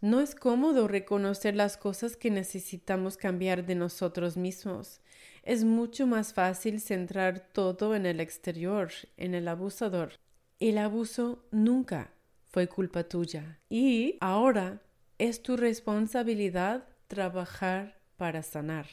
No 0.00 0.20
es 0.20 0.34
cómodo 0.34 0.88
reconocer 0.88 1.54
las 1.54 1.76
cosas 1.76 2.16
que 2.16 2.30
necesitamos 2.30 3.18
cambiar 3.18 3.66
de 3.66 3.74
nosotros 3.74 4.38
mismos. 4.38 5.02
Es 5.42 5.64
mucho 5.64 6.06
más 6.06 6.32
fácil 6.32 6.80
centrar 6.80 7.40
todo 7.52 7.94
en 7.94 8.06
el 8.06 8.18
exterior, 8.20 8.90
en 9.18 9.34
el 9.34 9.46
abusador. 9.46 10.14
El 10.58 10.78
abuso 10.78 11.44
nunca 11.50 12.14
fue 12.48 12.66
culpa 12.66 13.04
tuya. 13.04 13.58
Y 13.68 14.16
ahora 14.20 14.80
es 15.18 15.42
tu 15.42 15.58
responsabilidad 15.58 16.88
trabajar 17.06 18.00
para 18.16 18.42
sanar. 18.42 18.86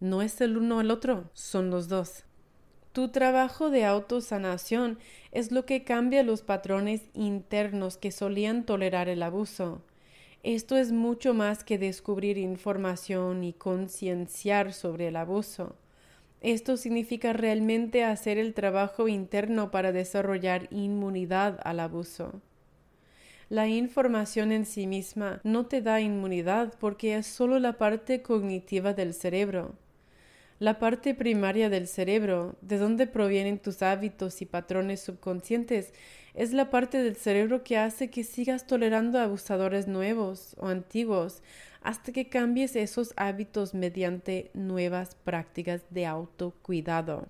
No 0.00 0.20
es 0.20 0.40
el 0.40 0.56
uno 0.56 0.80
al 0.80 0.90
otro, 0.90 1.30
son 1.32 1.70
los 1.70 1.86
dos. 1.86 2.24
Tu 2.92 3.10
trabajo 3.10 3.70
de 3.70 3.84
autosanación 3.84 4.98
es 5.30 5.52
lo 5.52 5.64
que 5.64 5.84
cambia 5.84 6.24
los 6.24 6.42
patrones 6.42 7.02
internos 7.14 7.96
que 7.96 8.10
solían 8.10 8.64
tolerar 8.64 9.08
el 9.08 9.22
abuso. 9.22 9.84
Esto 10.42 10.78
es 10.78 10.90
mucho 10.90 11.34
más 11.34 11.64
que 11.64 11.76
descubrir 11.76 12.38
información 12.38 13.44
y 13.44 13.52
concienciar 13.52 14.72
sobre 14.72 15.08
el 15.08 15.16
abuso. 15.16 15.76
Esto 16.40 16.78
significa 16.78 17.34
realmente 17.34 18.04
hacer 18.04 18.38
el 18.38 18.54
trabajo 18.54 19.06
interno 19.06 19.70
para 19.70 19.92
desarrollar 19.92 20.66
inmunidad 20.70 21.60
al 21.62 21.80
abuso. 21.80 22.40
La 23.50 23.68
información 23.68 24.50
en 24.52 24.64
sí 24.64 24.86
misma 24.86 25.42
no 25.44 25.66
te 25.66 25.82
da 25.82 26.00
inmunidad 26.00 26.72
porque 26.80 27.16
es 27.16 27.26
solo 27.26 27.58
la 27.58 27.74
parte 27.74 28.22
cognitiva 28.22 28.94
del 28.94 29.12
cerebro. 29.12 29.74
La 30.58 30.78
parte 30.78 31.14
primaria 31.14 31.68
del 31.68 31.86
cerebro, 31.86 32.56
de 32.62 32.78
donde 32.78 33.06
provienen 33.06 33.58
tus 33.58 33.82
hábitos 33.82 34.40
y 34.40 34.46
patrones 34.46 35.00
subconscientes, 35.00 35.92
es 36.34 36.52
la 36.52 36.70
parte 36.70 37.02
del 37.02 37.16
cerebro 37.16 37.64
que 37.64 37.76
hace 37.78 38.10
que 38.10 38.24
sigas 38.24 38.66
tolerando 38.66 39.18
abusadores 39.18 39.88
nuevos 39.88 40.54
o 40.58 40.68
antiguos 40.68 41.42
hasta 41.82 42.12
que 42.12 42.28
cambies 42.28 42.76
esos 42.76 43.12
hábitos 43.16 43.74
mediante 43.74 44.50
nuevas 44.54 45.14
prácticas 45.14 45.82
de 45.90 46.06
autocuidado. 46.06 47.28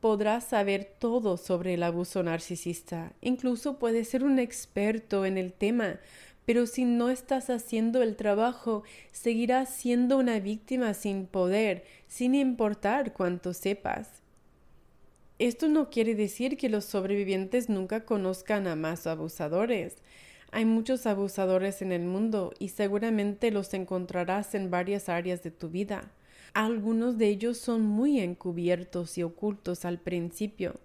Podrás 0.00 0.44
saber 0.44 0.92
todo 0.98 1.36
sobre 1.36 1.74
el 1.74 1.82
abuso 1.82 2.22
narcisista, 2.22 3.12
incluso 3.20 3.78
puedes 3.78 4.08
ser 4.08 4.24
un 4.24 4.38
experto 4.38 5.24
en 5.24 5.38
el 5.38 5.52
tema, 5.52 6.00
pero 6.44 6.66
si 6.66 6.84
no 6.84 7.10
estás 7.10 7.50
haciendo 7.50 8.02
el 8.02 8.14
trabajo, 8.14 8.84
seguirás 9.10 9.68
siendo 9.68 10.16
una 10.16 10.38
víctima 10.38 10.94
sin 10.94 11.26
poder, 11.26 11.84
sin 12.06 12.34
importar 12.34 13.12
cuánto 13.12 13.52
sepas. 13.52 14.15
Esto 15.38 15.68
no 15.68 15.90
quiere 15.90 16.14
decir 16.14 16.56
que 16.56 16.70
los 16.70 16.86
sobrevivientes 16.86 17.68
nunca 17.68 18.06
conozcan 18.06 18.66
a 18.66 18.74
más 18.74 19.06
abusadores. 19.06 19.96
Hay 20.50 20.64
muchos 20.64 21.06
abusadores 21.06 21.82
en 21.82 21.92
el 21.92 22.04
mundo 22.04 22.54
y 22.58 22.68
seguramente 22.70 23.50
los 23.50 23.74
encontrarás 23.74 24.54
en 24.54 24.70
varias 24.70 25.10
áreas 25.10 25.42
de 25.42 25.50
tu 25.50 25.68
vida. 25.68 26.10
Algunos 26.54 27.18
de 27.18 27.28
ellos 27.28 27.58
son 27.58 27.82
muy 27.82 28.18
encubiertos 28.18 29.18
y 29.18 29.24
ocultos 29.24 29.84
al 29.84 29.98
principio. 29.98 30.80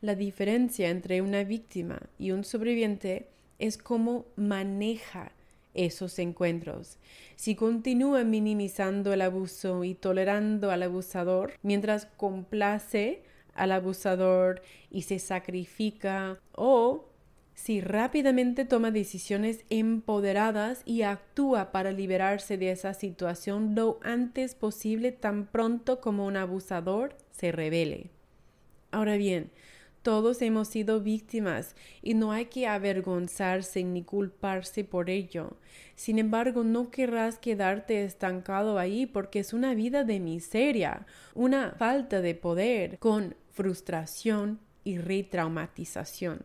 La 0.00 0.16
diferencia 0.16 0.90
entre 0.90 1.22
una 1.22 1.44
víctima 1.44 2.00
y 2.18 2.32
un 2.32 2.42
sobreviviente 2.42 3.28
es 3.60 3.78
cómo 3.78 4.26
maneja 4.34 5.30
esos 5.74 6.18
encuentros. 6.18 6.96
Si 7.36 7.54
continúa 7.54 8.24
minimizando 8.24 9.12
el 9.12 9.20
abuso 9.20 9.84
y 9.84 9.94
tolerando 9.94 10.72
al 10.72 10.82
abusador 10.82 11.52
mientras 11.62 12.06
complace 12.16 13.22
al 13.56 13.72
abusador 13.72 14.62
y 14.90 15.02
se 15.02 15.18
sacrifica 15.18 16.38
o 16.52 17.06
si 17.54 17.80
rápidamente 17.80 18.66
toma 18.66 18.90
decisiones 18.90 19.64
empoderadas 19.70 20.82
y 20.84 21.02
actúa 21.02 21.72
para 21.72 21.90
liberarse 21.90 22.58
de 22.58 22.70
esa 22.70 22.92
situación 22.92 23.74
lo 23.74 23.98
antes 24.02 24.54
posible 24.54 25.10
tan 25.10 25.46
pronto 25.46 26.00
como 26.00 26.26
un 26.26 26.36
abusador 26.36 27.16
se 27.32 27.52
revele. 27.52 28.10
Ahora 28.92 29.16
bien, 29.16 29.50
todos 30.06 30.40
hemos 30.42 30.68
sido 30.68 31.00
víctimas 31.00 31.74
y 32.00 32.14
no 32.14 32.30
hay 32.30 32.44
que 32.44 32.68
avergonzarse 32.68 33.82
ni 33.82 34.04
culparse 34.04 34.84
por 34.84 35.10
ello. 35.10 35.56
Sin 35.96 36.20
embargo, 36.20 36.62
no 36.62 36.92
querrás 36.92 37.38
quedarte 37.38 38.04
estancado 38.04 38.78
ahí 38.78 39.06
porque 39.06 39.40
es 39.40 39.52
una 39.52 39.74
vida 39.74 40.04
de 40.04 40.20
miseria, 40.20 41.06
una 41.34 41.72
falta 41.72 42.20
de 42.20 42.36
poder, 42.36 42.98
con 42.98 43.34
frustración 43.56 44.60
y 44.84 44.98
retraumatización. 44.98 46.44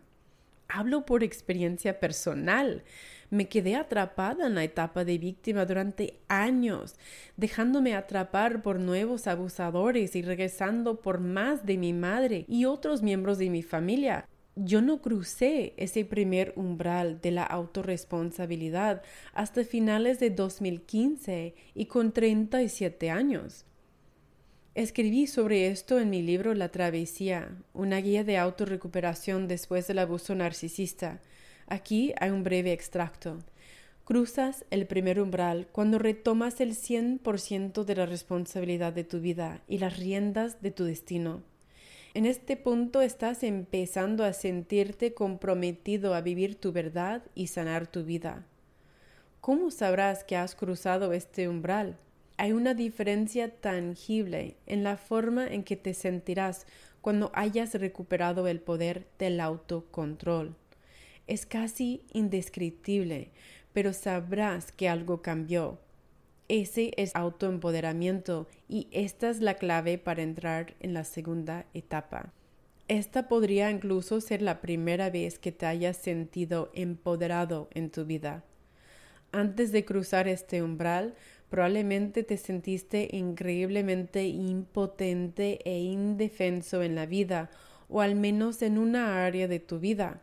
Hablo 0.69 1.05
por 1.05 1.23
experiencia 1.23 1.99
personal. 1.99 2.83
Me 3.29 3.49
quedé 3.49 3.75
atrapada 3.75 4.47
en 4.47 4.55
la 4.55 4.63
etapa 4.63 5.03
de 5.03 5.17
víctima 5.17 5.65
durante 5.65 6.19
años, 6.29 6.95
dejándome 7.35 7.93
atrapar 7.93 8.61
por 8.61 8.79
nuevos 8.79 9.27
abusadores 9.27 10.15
y 10.15 10.21
regresando 10.21 11.01
por 11.01 11.19
más 11.19 11.65
de 11.65 11.77
mi 11.77 11.91
madre 11.91 12.45
y 12.47 12.63
otros 12.63 13.01
miembros 13.01 13.37
de 13.37 13.49
mi 13.49 13.61
familia. 13.61 14.25
Yo 14.55 14.81
no 14.81 15.01
crucé 15.01 15.73
ese 15.77 16.05
primer 16.05 16.53
umbral 16.55 17.19
de 17.21 17.31
la 17.31 17.43
autorresponsabilidad 17.43 19.01
hasta 19.33 19.63
finales 19.65 20.19
de 20.19 20.29
2015 20.29 21.55
y 21.73 21.85
con 21.85 22.13
37 22.13 23.09
años. 23.09 23.65
Escribí 24.73 25.27
sobre 25.27 25.67
esto 25.67 25.99
en 25.99 26.09
mi 26.09 26.21
libro 26.21 26.53
La 26.53 26.69
Travesía, 26.69 27.49
una 27.73 27.97
guía 27.97 28.23
de 28.23 28.37
autorrecuperación 28.37 29.49
después 29.49 29.85
del 29.85 29.99
abuso 29.99 30.33
narcisista. 30.33 31.19
Aquí 31.67 32.13
hay 32.21 32.29
un 32.29 32.45
breve 32.45 32.71
extracto. 32.71 33.39
Cruzas 34.05 34.63
el 34.69 34.87
primer 34.87 35.19
umbral 35.19 35.67
cuando 35.73 35.99
retomas 35.99 36.61
el 36.61 36.77
100% 36.77 37.83
de 37.83 37.95
la 37.95 38.05
responsabilidad 38.05 38.93
de 38.93 39.03
tu 39.03 39.19
vida 39.19 39.61
y 39.67 39.79
las 39.79 39.97
riendas 39.97 40.61
de 40.61 40.71
tu 40.71 40.85
destino. 40.85 41.43
En 42.13 42.25
este 42.25 42.55
punto 42.55 43.01
estás 43.01 43.43
empezando 43.43 44.23
a 44.23 44.31
sentirte 44.31 45.13
comprometido 45.13 46.15
a 46.15 46.21
vivir 46.21 46.55
tu 46.55 46.71
verdad 46.71 47.23
y 47.35 47.47
sanar 47.47 47.87
tu 47.87 48.05
vida. 48.05 48.45
¿Cómo 49.41 49.69
sabrás 49.69 50.23
que 50.23 50.37
has 50.37 50.55
cruzado 50.55 51.11
este 51.11 51.49
umbral? 51.49 51.97
Hay 52.37 52.51
una 52.53 52.73
diferencia 52.73 53.49
tangible 53.49 54.55
en 54.65 54.83
la 54.83 54.97
forma 54.97 55.47
en 55.47 55.63
que 55.63 55.75
te 55.75 55.93
sentirás 55.93 56.65
cuando 57.01 57.31
hayas 57.33 57.73
recuperado 57.75 58.47
el 58.47 58.59
poder 58.59 59.07
del 59.19 59.39
autocontrol. 59.39 60.55
Es 61.27 61.45
casi 61.45 62.03
indescriptible, 62.13 63.31
pero 63.73 63.93
sabrás 63.93 64.71
que 64.71 64.89
algo 64.89 65.21
cambió. 65.21 65.79
Ese 66.47 66.91
es 66.97 67.15
autoempoderamiento 67.15 68.47
y 68.67 68.87
esta 68.91 69.29
es 69.29 69.39
la 69.39 69.53
clave 69.53 69.97
para 69.97 70.21
entrar 70.21 70.75
en 70.81 70.93
la 70.93 71.05
segunda 71.05 71.65
etapa. 71.73 72.33
Esta 72.87 73.29
podría 73.29 73.71
incluso 73.71 74.19
ser 74.19 74.41
la 74.41 74.59
primera 74.59 75.09
vez 75.09 75.39
que 75.39 75.53
te 75.53 75.65
hayas 75.65 75.95
sentido 75.95 76.69
empoderado 76.73 77.69
en 77.73 77.89
tu 77.89 78.03
vida. 78.03 78.43
Antes 79.31 79.71
de 79.71 79.85
cruzar 79.85 80.27
este 80.27 80.61
umbral, 80.61 81.15
Probablemente 81.51 82.23
te 82.23 82.37
sentiste 82.37 83.09
increíblemente 83.11 84.25
impotente 84.25 85.59
e 85.65 85.79
indefenso 85.81 86.81
en 86.81 86.95
la 86.95 87.05
vida, 87.05 87.49
o 87.89 87.99
al 87.99 88.15
menos 88.15 88.61
en 88.61 88.77
una 88.77 89.25
área 89.25 89.49
de 89.49 89.59
tu 89.59 89.77
vida. 89.77 90.21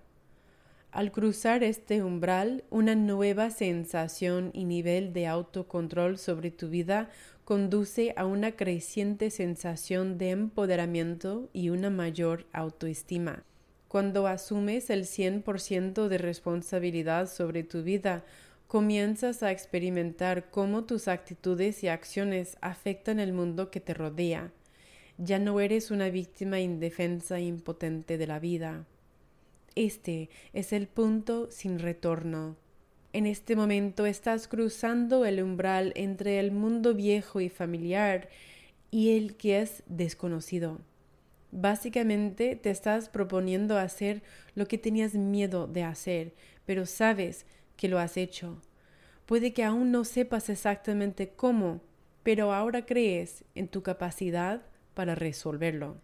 Al 0.91 1.13
cruzar 1.13 1.63
este 1.63 2.03
umbral, 2.03 2.65
una 2.71 2.95
nueva 2.95 3.51
sensación 3.51 4.53
y 4.55 4.65
nivel 4.65 5.13
de 5.13 5.27
autocontrol 5.27 6.17
sobre 6.17 6.51
tu 6.51 6.71
vida 6.71 7.11
conduce 7.45 8.15
a 8.17 8.25
una 8.25 8.53
creciente 8.53 9.31
sensación 9.31 10.17
de 10.17 10.31
empoderamiento 10.31 11.51
y 11.53 11.69
una 11.69 11.91
mayor 11.91 12.47
autoestima. 12.55 13.45
Cuando 13.87 14.27
asumes 14.27 14.89
el 14.89 15.05
100% 15.05 16.09
de 16.09 16.17
responsabilidad 16.17 17.29
sobre 17.29 17.65
tu 17.65 17.83
vida, 17.83 18.25
comienzas 18.69 19.43
a 19.43 19.51
experimentar 19.51 20.51
cómo 20.51 20.85
tus 20.85 21.09
actitudes 21.09 21.83
y 21.83 21.89
acciones 21.89 22.59
afectan 22.61 23.19
el 23.19 23.33
mundo 23.33 23.71
que 23.71 23.81
te 23.81 23.95
rodea. 23.95 24.53
Ya 25.17 25.39
no 25.39 25.59
eres 25.59 25.91
una 25.91 26.11
víctima 26.11 26.61
indefensa 26.61 27.39
e 27.39 27.45
impotente 27.45 28.19
de 28.19 28.27
la 28.27 28.39
vida. 28.39 28.85
Este 29.75 30.29
es 30.53 30.75
el 30.75 30.87
punto 30.87 31.51
sin 31.51 31.79
retorno. 31.79 32.57
En 33.15 33.27
este 33.27 33.57
momento 33.57 34.05
estás 34.05 34.49
cruzando 34.49 35.25
el 35.25 35.43
umbral 35.43 35.93
entre 35.97 36.39
el 36.39 36.53
mundo 36.53 36.93
viejo 36.95 37.41
y 37.41 37.49
familiar 37.49 38.29
y 38.91 39.17
el 39.17 39.37
que 39.37 39.63
es 39.63 39.83
desconocido. 39.87 40.79
Básicamente 41.53 42.55
te 42.55 42.69
estás 42.69 43.09
proponiendo 43.09 43.79
hacer 43.79 44.23
lo 44.55 44.69
que 44.69 44.77
tenías 44.77 45.15
miedo 45.15 45.67
de 45.67 45.85
hacer, 45.85 46.35
pero 46.67 46.85
sabes 46.85 47.47
que 47.79 47.89
lo 47.89 47.99
has 47.99 48.19
hecho. 48.19 48.61
Puede 49.25 49.55
que 49.55 49.65
aún 49.65 49.91
no 49.91 50.05
sepas 50.05 50.51
exactamente 50.51 51.31
cómo, 51.31 51.81
pero 52.23 52.53
ahora 52.53 52.85
crees 52.85 53.45
en 53.55 53.69
tu 53.69 53.83
capacidad 53.83 54.63
para 54.93 55.15
resolverlo. 55.15 55.97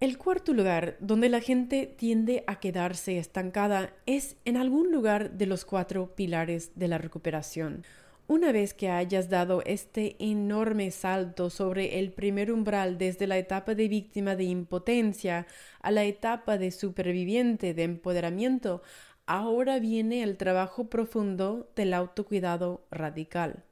El 0.00 0.18
cuarto 0.18 0.52
lugar 0.52 0.96
donde 1.00 1.28
la 1.28 1.40
gente 1.40 1.86
tiende 1.86 2.42
a 2.46 2.58
quedarse 2.58 3.18
estancada 3.18 3.92
es 4.06 4.36
en 4.44 4.56
algún 4.56 4.90
lugar 4.90 5.32
de 5.32 5.46
los 5.46 5.64
cuatro 5.64 6.14
pilares 6.16 6.72
de 6.74 6.88
la 6.88 6.98
recuperación. 6.98 7.84
Una 8.26 8.52
vez 8.52 8.74
que 8.74 8.88
hayas 8.88 9.28
dado 9.28 9.60
este 9.66 10.16
enorme 10.18 10.90
salto 10.92 11.50
sobre 11.50 11.98
el 11.98 12.12
primer 12.12 12.52
umbral 12.52 12.96
desde 12.96 13.26
la 13.26 13.38
etapa 13.38 13.74
de 13.74 13.88
víctima 13.88 14.36
de 14.36 14.44
impotencia 14.44 15.46
a 15.82 15.90
la 15.90 16.04
etapa 16.04 16.56
de 16.56 16.70
superviviente 16.70 17.74
de 17.74 17.82
empoderamiento, 17.82 18.82
ahora 19.30 19.78
viene 19.78 20.24
el 20.24 20.36
trabajo 20.36 20.90
profundo 20.90 21.70
del 21.76 21.94
autocuidado 21.94 22.84
radical. 22.90 23.62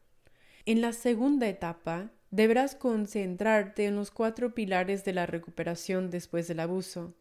En 0.66 0.80
la 0.80 0.92
segunda 0.92 1.48
etapa, 1.48 2.12
deberás 2.30 2.76
concentrarte 2.76 3.86
en 3.86 3.96
los 3.96 4.12
cuatro 4.12 4.54
pilares 4.54 5.04
de 5.04 5.14
la 5.14 5.26
recuperación 5.26 6.10
después 6.10 6.46
del 6.46 6.60
abuso. 6.60 7.16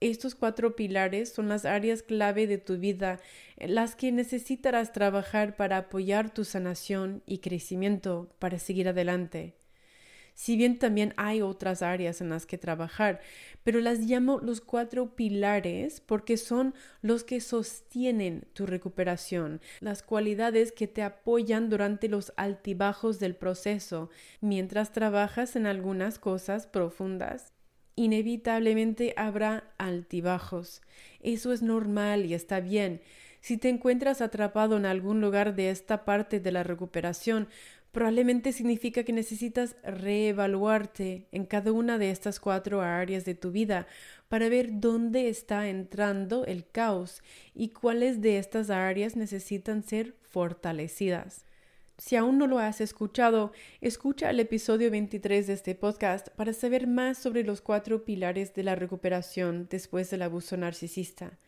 Estos 0.00 0.34
cuatro 0.34 0.74
pilares 0.74 1.34
son 1.34 1.48
las 1.48 1.66
áreas 1.66 2.02
clave 2.02 2.46
de 2.46 2.56
tu 2.56 2.78
vida 2.78 3.20
las 3.58 3.94
que 3.94 4.10
necesitarás 4.10 4.92
trabajar 4.92 5.54
para 5.54 5.76
apoyar 5.76 6.32
tu 6.32 6.46
sanación 6.46 7.22
y 7.26 7.38
crecimiento 7.38 8.30
para 8.38 8.58
seguir 8.58 8.88
adelante 8.88 9.55
si 10.36 10.54
bien 10.56 10.78
también 10.78 11.14
hay 11.16 11.40
otras 11.40 11.80
áreas 11.80 12.20
en 12.20 12.28
las 12.28 12.44
que 12.44 12.58
trabajar, 12.58 13.20
pero 13.64 13.80
las 13.80 14.00
llamo 14.00 14.38
los 14.38 14.60
cuatro 14.60 15.16
pilares 15.16 16.02
porque 16.02 16.36
son 16.36 16.74
los 17.00 17.24
que 17.24 17.40
sostienen 17.40 18.46
tu 18.52 18.66
recuperación, 18.66 19.62
las 19.80 20.02
cualidades 20.02 20.72
que 20.72 20.86
te 20.86 21.02
apoyan 21.02 21.70
durante 21.70 22.08
los 22.08 22.34
altibajos 22.36 23.18
del 23.18 23.34
proceso 23.34 24.10
mientras 24.42 24.92
trabajas 24.92 25.56
en 25.56 25.66
algunas 25.66 26.18
cosas 26.18 26.66
profundas. 26.66 27.54
Inevitablemente 27.94 29.14
habrá 29.16 29.72
altibajos. 29.78 30.82
Eso 31.20 31.50
es 31.54 31.62
normal 31.62 32.26
y 32.26 32.34
está 32.34 32.60
bien. 32.60 33.00
Si 33.46 33.58
te 33.58 33.68
encuentras 33.68 34.22
atrapado 34.22 34.76
en 34.76 34.86
algún 34.86 35.20
lugar 35.20 35.54
de 35.54 35.70
esta 35.70 36.04
parte 36.04 36.40
de 36.40 36.50
la 36.50 36.64
recuperación, 36.64 37.46
probablemente 37.96 38.52
significa 38.52 39.04
que 39.04 39.14
necesitas 39.14 39.74
reevaluarte 39.82 41.28
en 41.32 41.46
cada 41.46 41.72
una 41.72 41.96
de 41.96 42.10
estas 42.10 42.40
cuatro 42.40 42.82
áreas 42.82 43.24
de 43.24 43.34
tu 43.34 43.52
vida 43.52 43.86
para 44.28 44.50
ver 44.50 44.68
dónde 44.70 45.30
está 45.30 45.70
entrando 45.70 46.44
el 46.44 46.68
caos 46.68 47.22
y 47.54 47.70
cuáles 47.70 48.20
de 48.20 48.36
estas 48.36 48.68
áreas 48.68 49.16
necesitan 49.16 49.82
ser 49.82 50.14
fortalecidas. 50.28 51.46
Si 51.96 52.16
aún 52.16 52.36
no 52.36 52.46
lo 52.46 52.58
has 52.58 52.82
escuchado, 52.82 53.52
escucha 53.80 54.28
el 54.28 54.40
episodio 54.40 54.90
23 54.90 55.46
de 55.46 55.54
este 55.54 55.74
podcast 55.74 56.28
para 56.36 56.52
saber 56.52 56.86
más 56.86 57.16
sobre 57.16 57.44
los 57.44 57.62
cuatro 57.62 58.04
pilares 58.04 58.52
de 58.52 58.62
la 58.62 58.74
recuperación 58.74 59.68
después 59.70 60.10
del 60.10 60.20
abuso 60.20 60.58
narcisista. 60.58 61.38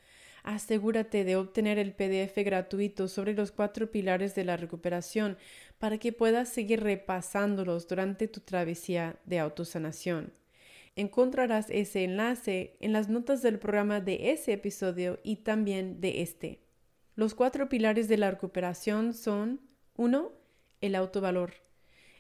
Asegúrate 0.48 1.24
de 1.24 1.37
obtener 1.37 1.78
el 1.78 1.92
PDF 1.92 2.34
gratuito 2.42 3.06
sobre 3.06 3.34
los 3.34 3.52
cuatro 3.52 3.90
pilares 3.90 4.34
de 4.34 4.44
la 4.44 4.56
recuperación 4.56 5.37
para 5.78 5.98
que 5.98 6.14
puedas 6.14 6.48
seguir 6.48 6.82
repasándolos 6.82 7.87
durante 7.87 8.28
tu 8.28 8.40
travesía 8.40 9.16
de 9.26 9.40
autosanación. 9.40 10.32
Encontrarás 10.96 11.68
ese 11.68 12.02
enlace 12.04 12.78
en 12.80 12.94
las 12.94 13.11
notas 13.11 13.42
del 13.42 13.58
programa 13.58 14.00
de 14.00 14.32
ese 14.32 14.54
episodio 14.54 15.20
y 15.22 15.37
también 15.37 16.00
de 16.00 16.22
este. 16.22 16.61
Los 17.14 17.34
cuatro 17.34 17.68
pilares 17.68 18.08
de 18.08 18.16
la 18.16 18.30
recuperación 18.30 19.12
son 19.12 19.61
1. 19.96 20.32
El 20.80 20.94
autovalor. 20.94 21.52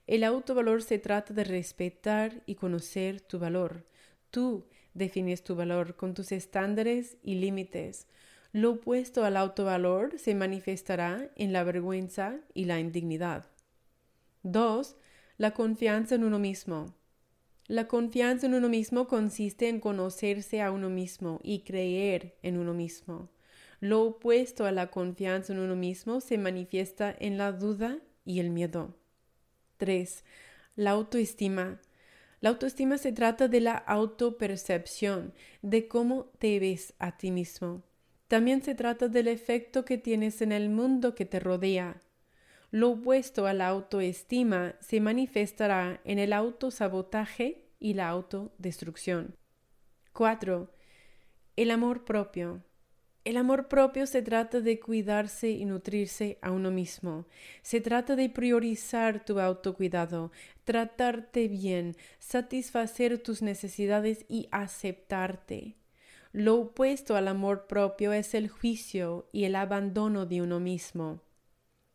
El 0.06 0.22
autovalor 0.22 0.82
se 0.82 0.98
trata 0.98 1.32
de 1.32 1.44
respetar 1.44 2.42
y 2.44 2.56
conocer 2.56 3.22
tu 3.22 3.38
valor. 3.38 3.86
Tú 4.30 4.66
defines 4.98 5.42
tu 5.42 5.54
valor 5.54 5.96
con 5.96 6.12
tus 6.12 6.32
estándares 6.32 7.16
y 7.22 7.36
límites. 7.36 8.06
Lo 8.52 8.72
opuesto 8.72 9.24
al 9.24 9.36
autovalor 9.36 10.18
se 10.18 10.34
manifestará 10.34 11.30
en 11.36 11.52
la 11.52 11.64
vergüenza 11.64 12.40
y 12.54 12.64
la 12.64 12.80
indignidad. 12.80 13.46
2. 14.42 14.96
La 15.36 15.52
confianza 15.52 16.14
en 16.14 16.24
uno 16.24 16.38
mismo. 16.38 16.94
La 17.66 17.86
confianza 17.86 18.46
en 18.46 18.54
uno 18.54 18.68
mismo 18.68 19.06
consiste 19.08 19.68
en 19.68 19.78
conocerse 19.78 20.62
a 20.62 20.70
uno 20.70 20.88
mismo 20.88 21.38
y 21.42 21.60
creer 21.60 22.38
en 22.42 22.56
uno 22.56 22.72
mismo. 22.72 23.28
Lo 23.80 24.02
opuesto 24.02 24.64
a 24.64 24.72
la 24.72 24.90
confianza 24.90 25.52
en 25.52 25.60
uno 25.60 25.76
mismo 25.76 26.20
se 26.20 26.38
manifiesta 26.38 27.14
en 27.18 27.36
la 27.36 27.52
duda 27.52 27.98
y 28.24 28.40
el 28.40 28.50
miedo. 28.50 28.96
3. 29.76 30.24
La 30.76 30.92
autoestima. 30.92 31.80
La 32.40 32.50
autoestima 32.50 32.98
se 32.98 33.12
trata 33.12 33.48
de 33.48 33.60
la 33.60 33.74
autopercepción, 33.74 35.34
de 35.62 35.88
cómo 35.88 36.26
te 36.38 36.58
ves 36.60 36.94
a 36.98 37.16
ti 37.16 37.30
mismo. 37.30 37.82
También 38.28 38.62
se 38.62 38.74
trata 38.74 39.08
del 39.08 39.26
efecto 39.26 39.84
que 39.84 39.98
tienes 39.98 40.42
en 40.42 40.52
el 40.52 40.68
mundo 40.68 41.14
que 41.14 41.24
te 41.24 41.40
rodea. 41.40 42.00
Lo 42.70 42.90
opuesto 42.90 43.46
a 43.46 43.54
la 43.54 43.68
autoestima 43.68 44.76
se 44.80 45.00
manifestará 45.00 46.00
en 46.04 46.18
el 46.18 46.32
autosabotaje 46.32 47.64
y 47.80 47.94
la 47.94 48.08
autodestrucción. 48.08 49.34
4. 50.12 50.70
El 51.56 51.70
amor 51.70 52.04
propio. 52.04 52.62
El 53.24 53.36
amor 53.36 53.68
propio 53.68 54.06
se 54.06 54.22
trata 54.22 54.60
de 54.60 54.80
cuidarse 54.80 55.50
y 55.50 55.64
nutrirse 55.64 56.38
a 56.40 56.50
uno 56.50 56.70
mismo. 56.70 57.26
Se 57.62 57.80
trata 57.80 58.16
de 58.16 58.30
priorizar 58.30 59.24
tu 59.24 59.38
autocuidado, 59.38 60.32
tratarte 60.64 61.48
bien, 61.48 61.96
satisfacer 62.18 63.18
tus 63.18 63.42
necesidades 63.42 64.24
y 64.28 64.48
aceptarte. 64.50 65.76
Lo 66.32 66.56
opuesto 66.56 67.16
al 67.16 67.28
amor 67.28 67.66
propio 67.66 68.12
es 68.12 68.34
el 68.34 68.48
juicio 68.48 69.26
y 69.32 69.44
el 69.44 69.56
abandono 69.56 70.24
de 70.24 70.42
uno 70.42 70.60
mismo. 70.60 71.20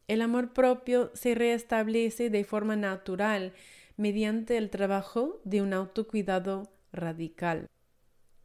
El 0.08 0.22
amor 0.22 0.54
propio 0.54 1.12
se 1.14 1.34
restablece 1.34 2.30
de 2.30 2.44
forma 2.44 2.76
natural 2.76 3.54
mediante 3.96 4.58
el 4.58 4.70
trabajo 4.70 5.40
de 5.46 5.62
un 5.62 5.74
autocuidado 5.74 6.70
radical. 6.92 7.70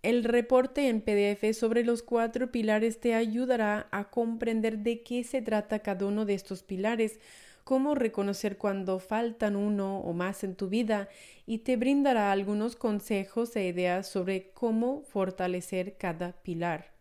El 0.03 0.23
reporte 0.23 0.89
en 0.89 1.01
PDF 1.01 1.57
sobre 1.59 1.83
los 1.83 2.03
cuatro 2.03 2.53
pilares 2.53 3.01
te 3.01 3.15
ayudará 3.15 3.89
a 3.91 4.11
comprender 4.11 4.79
de 4.79 5.03
qué 5.03 5.25
se 5.25 5.43
trata 5.43 5.81
cada 5.81 6.07
uno 6.07 6.25
de 6.25 6.35
estos 6.35 6.63
pilares, 6.63 7.19
cómo 7.65 7.97
reconocer 7.97 8.59
cuando 8.59 9.01
faltan 9.01 9.57
uno 9.57 9.99
o 9.99 10.13
más 10.13 10.45
en 10.45 10.55
tu 10.55 10.69
vida 10.69 11.09
y 11.47 11.59
te 11.59 11.77
brindará 11.77 12.31
algunos 12.31 12.77
consejos 12.77 13.57
e 13.57 13.67
ideas 13.67 14.07
sobre 14.07 14.51
cómo 14.53 15.03
fortalecer 15.03 15.97
cada 15.99 16.33
pilar. 16.43 16.93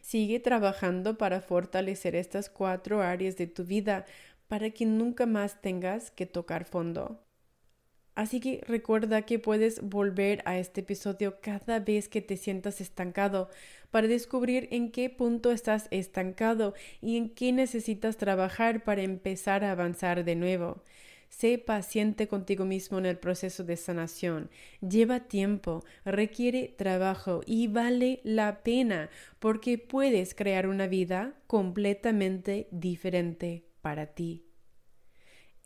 Sigue 0.00 0.40
trabajando 0.40 1.18
para 1.18 1.42
fortalecer 1.42 2.16
estas 2.16 2.48
cuatro 2.48 3.02
áreas 3.02 3.36
de 3.36 3.46
tu 3.46 3.64
vida 3.64 4.06
para 4.48 4.70
que 4.70 4.86
nunca 4.86 5.26
más 5.26 5.60
tengas 5.60 6.10
que 6.10 6.24
tocar 6.24 6.64
fondo. 6.64 7.27
Así 8.18 8.40
que 8.40 8.64
recuerda 8.66 9.22
que 9.22 9.38
puedes 9.38 9.80
volver 9.80 10.42
a 10.44 10.58
este 10.58 10.80
episodio 10.80 11.38
cada 11.40 11.78
vez 11.78 12.08
que 12.08 12.20
te 12.20 12.36
sientas 12.36 12.80
estancado 12.80 13.48
para 13.92 14.08
descubrir 14.08 14.66
en 14.72 14.90
qué 14.90 15.08
punto 15.08 15.52
estás 15.52 15.86
estancado 15.92 16.74
y 17.00 17.16
en 17.16 17.30
qué 17.30 17.52
necesitas 17.52 18.16
trabajar 18.16 18.82
para 18.82 19.02
empezar 19.02 19.62
a 19.62 19.70
avanzar 19.70 20.24
de 20.24 20.34
nuevo. 20.34 20.82
Sé 21.28 21.58
paciente 21.58 22.26
contigo 22.26 22.64
mismo 22.64 22.98
en 22.98 23.06
el 23.06 23.18
proceso 23.18 23.62
de 23.62 23.76
sanación. 23.76 24.50
Lleva 24.80 25.20
tiempo, 25.20 25.84
requiere 26.04 26.74
trabajo 26.76 27.42
y 27.46 27.68
vale 27.68 28.18
la 28.24 28.64
pena 28.64 29.10
porque 29.38 29.78
puedes 29.78 30.34
crear 30.34 30.66
una 30.66 30.88
vida 30.88 31.34
completamente 31.46 32.66
diferente 32.72 33.62
para 33.80 34.06
ti. 34.06 34.47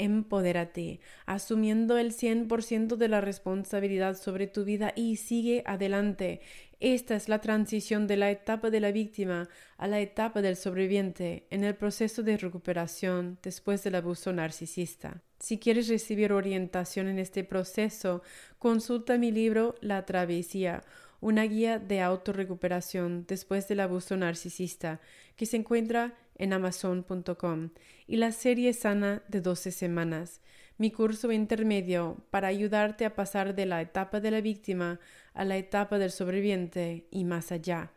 Empodérate, 0.03 0.99
asumiendo 1.27 1.97
el 1.97 2.13
100% 2.13 2.97
de 2.97 3.07
la 3.07 3.21
responsabilidad 3.21 4.17
sobre 4.17 4.49
tu 4.49 4.65
vida 4.65 4.93
y 4.97 5.15
sigue 5.15 5.63
adelante. 5.65 6.41
Esta 6.81 7.15
es 7.15 7.29
la 7.29 7.41
transición 7.41 8.09
de 8.09 8.17
la 8.17 8.29
etapa 8.33 8.71
de 8.71 8.81
la 8.81 8.91
víctima 8.91 9.49
a 9.77 9.87
la 9.87 10.01
etapa 10.01 10.43
del 10.43 10.57
sobreviviente 10.57 11.47
en 11.51 11.63
el 11.63 11.77
proceso 11.77 12.25
de 12.25 12.37
recuperación 12.37 13.39
después 13.45 13.85
del 13.85 13.95
abuso 13.95 14.33
narcisista. 14.33 15.23
Si 15.39 15.59
quieres 15.59 15.87
recibir 15.87 16.33
orientación 16.33 17.07
en 17.07 17.21
este 17.21 17.45
proceso, 17.45 18.23
consulta 18.59 19.19
mi 19.19 19.31
libro 19.31 19.77
La 19.81 20.05
travesía, 20.05 20.83
una 21.21 21.45
guía 21.45 21.79
de 21.79 22.01
autorrecuperación 22.01 23.25
después 23.29 23.69
del 23.69 23.79
abuso 23.79 24.17
narcisista, 24.17 25.01
que 25.37 25.47
se 25.47 25.59
encuentra 25.59 26.15
en 26.37 26.53
amazon.com, 26.53 27.71
y 28.07 28.17
la 28.17 28.33
serie 28.33 28.73
sana 28.73 29.23
de 29.29 29.41
12 29.41 29.71
semanas, 29.71 30.41
mi 30.79 30.91
curso 30.91 31.31
intermedio 31.33 32.25
para 32.31 32.49
ayudarte 32.49 33.05
a 33.05 33.15
pasar 33.15 33.55
de 33.55 33.67
la 33.67 33.83
etapa 33.83 34.21
de 34.21 34.31
la 34.31 34.41
víctima 34.41 34.99
a 35.35 35.45
la 35.45 35.57
etapa 35.57 35.99
del 35.99 36.11
sobreviviente 36.11 37.07
y 37.11 37.25
más 37.25 37.53
allá. 37.53 37.93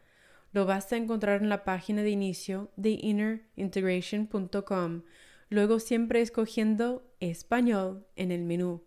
Lo 0.52 0.66
vas 0.66 0.92
a 0.94 0.98
encontrar 0.98 1.42
en 1.42 1.50
la 1.50 1.64
página 1.64 2.04
de 2.04 2.12
inicio 2.12 2.72
de 2.76 2.92
innerintegration.com 2.92 5.02
luego 5.50 5.80
siempre 5.80 6.22
escogiendo 6.22 7.04
español 7.20 8.06
en 8.16 8.32
el 8.32 8.44
menú. 8.44 8.84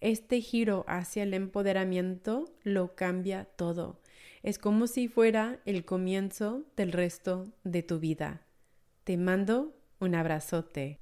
Este 0.00 0.40
giro 0.40 0.84
hacia 0.88 1.22
el 1.22 1.34
empoderamiento 1.34 2.52
lo 2.64 2.94
cambia 2.94 3.44
todo. 3.44 4.00
Es 4.42 4.58
como 4.58 4.88
si 4.88 5.06
fuera 5.06 5.60
el 5.64 5.84
comienzo 5.84 6.64
del 6.76 6.90
resto 6.90 7.52
de 7.62 7.82
tu 7.82 8.00
vida. 8.00 8.44
Te 9.04 9.16
mando 9.16 9.74
un 9.98 10.14
abrazote. 10.14 11.01